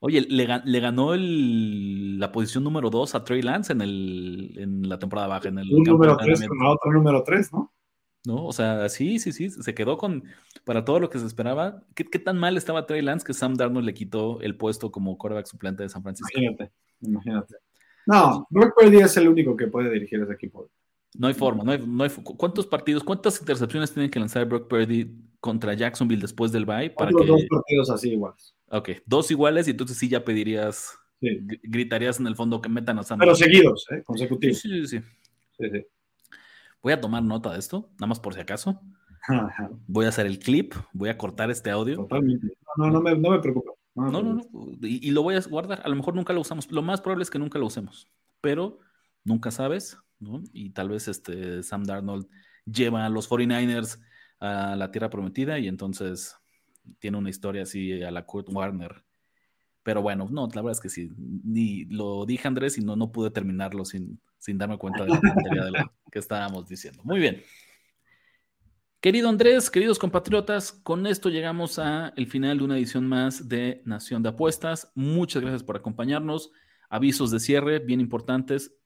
[0.01, 4.53] Oye, le, ga- le ganó el- la posición número 2 a Trey Lance en, el,
[4.57, 7.53] en la temporada baja, en el Un número 3 entrenamiento, con la otra número 3,
[7.53, 7.73] ¿no?
[8.25, 8.47] ¿No?
[8.47, 10.25] O sea, sí, sí, sí, se quedó con,
[10.65, 11.83] para todo lo que se esperaba.
[11.95, 15.17] ¿Qué, qué tan mal estaba Trey Lance que Sam Darnold le quitó el puesto como
[15.19, 16.31] quarterback suplente de San Francisco?
[16.35, 17.55] Imagínate, imagínate.
[18.07, 20.71] No, Brock Purdy es el único que puede dirigir ese equipo.
[21.17, 24.69] No hay forma, no hay, no hay- ¿Cuántos partidos, cuántas intercepciones tienen que lanzar Brock
[24.69, 25.11] Purdy
[25.41, 27.25] contra Jacksonville después del bye para que...
[27.27, 28.55] dos partidos así iguales.
[28.71, 31.39] Ok, dos iguales y entonces sí ya pedirías, Sí.
[31.63, 33.53] gritarías en el fondo que metan a Sam Pero Darnold.
[33.53, 34.03] seguidos, ¿eh?
[34.05, 34.59] Consecutivos.
[34.59, 35.05] sí, sí, sí.
[35.59, 35.87] Sí, sí.
[36.85, 38.79] Voy a tomar nota de esto, nada más por si acaso.
[39.27, 41.97] Ajá, Voy a hacer el clip, voy a cortar este audio.
[41.97, 42.47] Totalmente.
[42.77, 43.73] No, no, no me, no me preocupa.
[43.95, 44.43] No, no, no.
[44.83, 45.81] y lo voy a guardar.
[45.83, 46.71] A lo mejor nunca lo usamos.
[46.71, 48.11] Lo más probable es que nunca lo usemos.
[48.43, 48.81] Pero
[49.25, 50.43] nunca sabes, ¿no?
[50.53, 52.29] Y tal vez este Sam Darnold
[52.67, 54.03] lleva a los 49ers
[54.41, 56.37] a la tierra prometida y entonces
[56.99, 59.07] tiene una historia así a la Kurt Warner.
[59.83, 61.13] Pero bueno, no, la verdad es que sí.
[61.17, 65.65] Ni lo dije Andrés y no, no pude terminarlo sin, sin darme cuenta de la
[65.65, 67.03] de lo que estábamos diciendo.
[67.03, 67.43] Muy bien.
[69.01, 73.81] Querido Andrés, queridos compatriotas, con esto llegamos a el final de una edición más de
[73.87, 74.93] Nación de Apuestas.
[74.95, 76.51] Muchas gracias por acompañarnos.
[76.91, 78.77] Avisos de cierre bien importantes.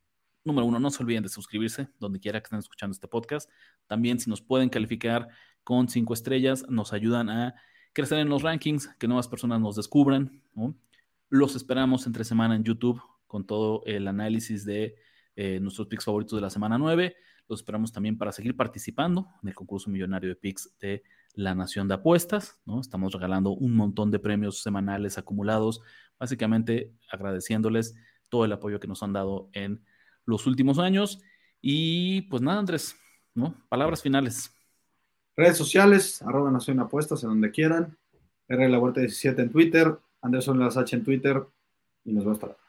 [0.44, 3.50] Número uno, no se olviden de suscribirse donde quiera que estén escuchando este podcast.
[3.88, 5.26] También si nos pueden calificar
[5.64, 7.54] con cinco estrellas, nos ayudan a
[7.92, 10.40] crecer en los rankings, que nuevas personas nos descubran.
[11.28, 14.94] Los esperamos entre semana en YouTube con todo el análisis de
[15.40, 17.14] eh, nuestros picks favoritos de la semana 9.
[17.46, 21.86] Los esperamos también para seguir participando en el concurso millonario de picks de La Nación
[21.86, 22.80] de Apuestas, ¿no?
[22.80, 25.80] Estamos regalando un montón de premios semanales acumulados,
[26.18, 27.94] básicamente agradeciéndoles
[28.28, 29.84] todo el apoyo que nos han dado en
[30.24, 31.20] los últimos años.
[31.60, 32.96] Y pues nada, Andrés,
[33.32, 33.54] ¿no?
[33.68, 34.52] Palabras finales.
[35.36, 37.96] Redes sociales, arroba Nación Apuestas en donde quieran.
[38.48, 41.40] R La Huerta 17 en Twitter, Andrés Las H en Twitter
[42.04, 42.68] y nos vemos hasta la próxima.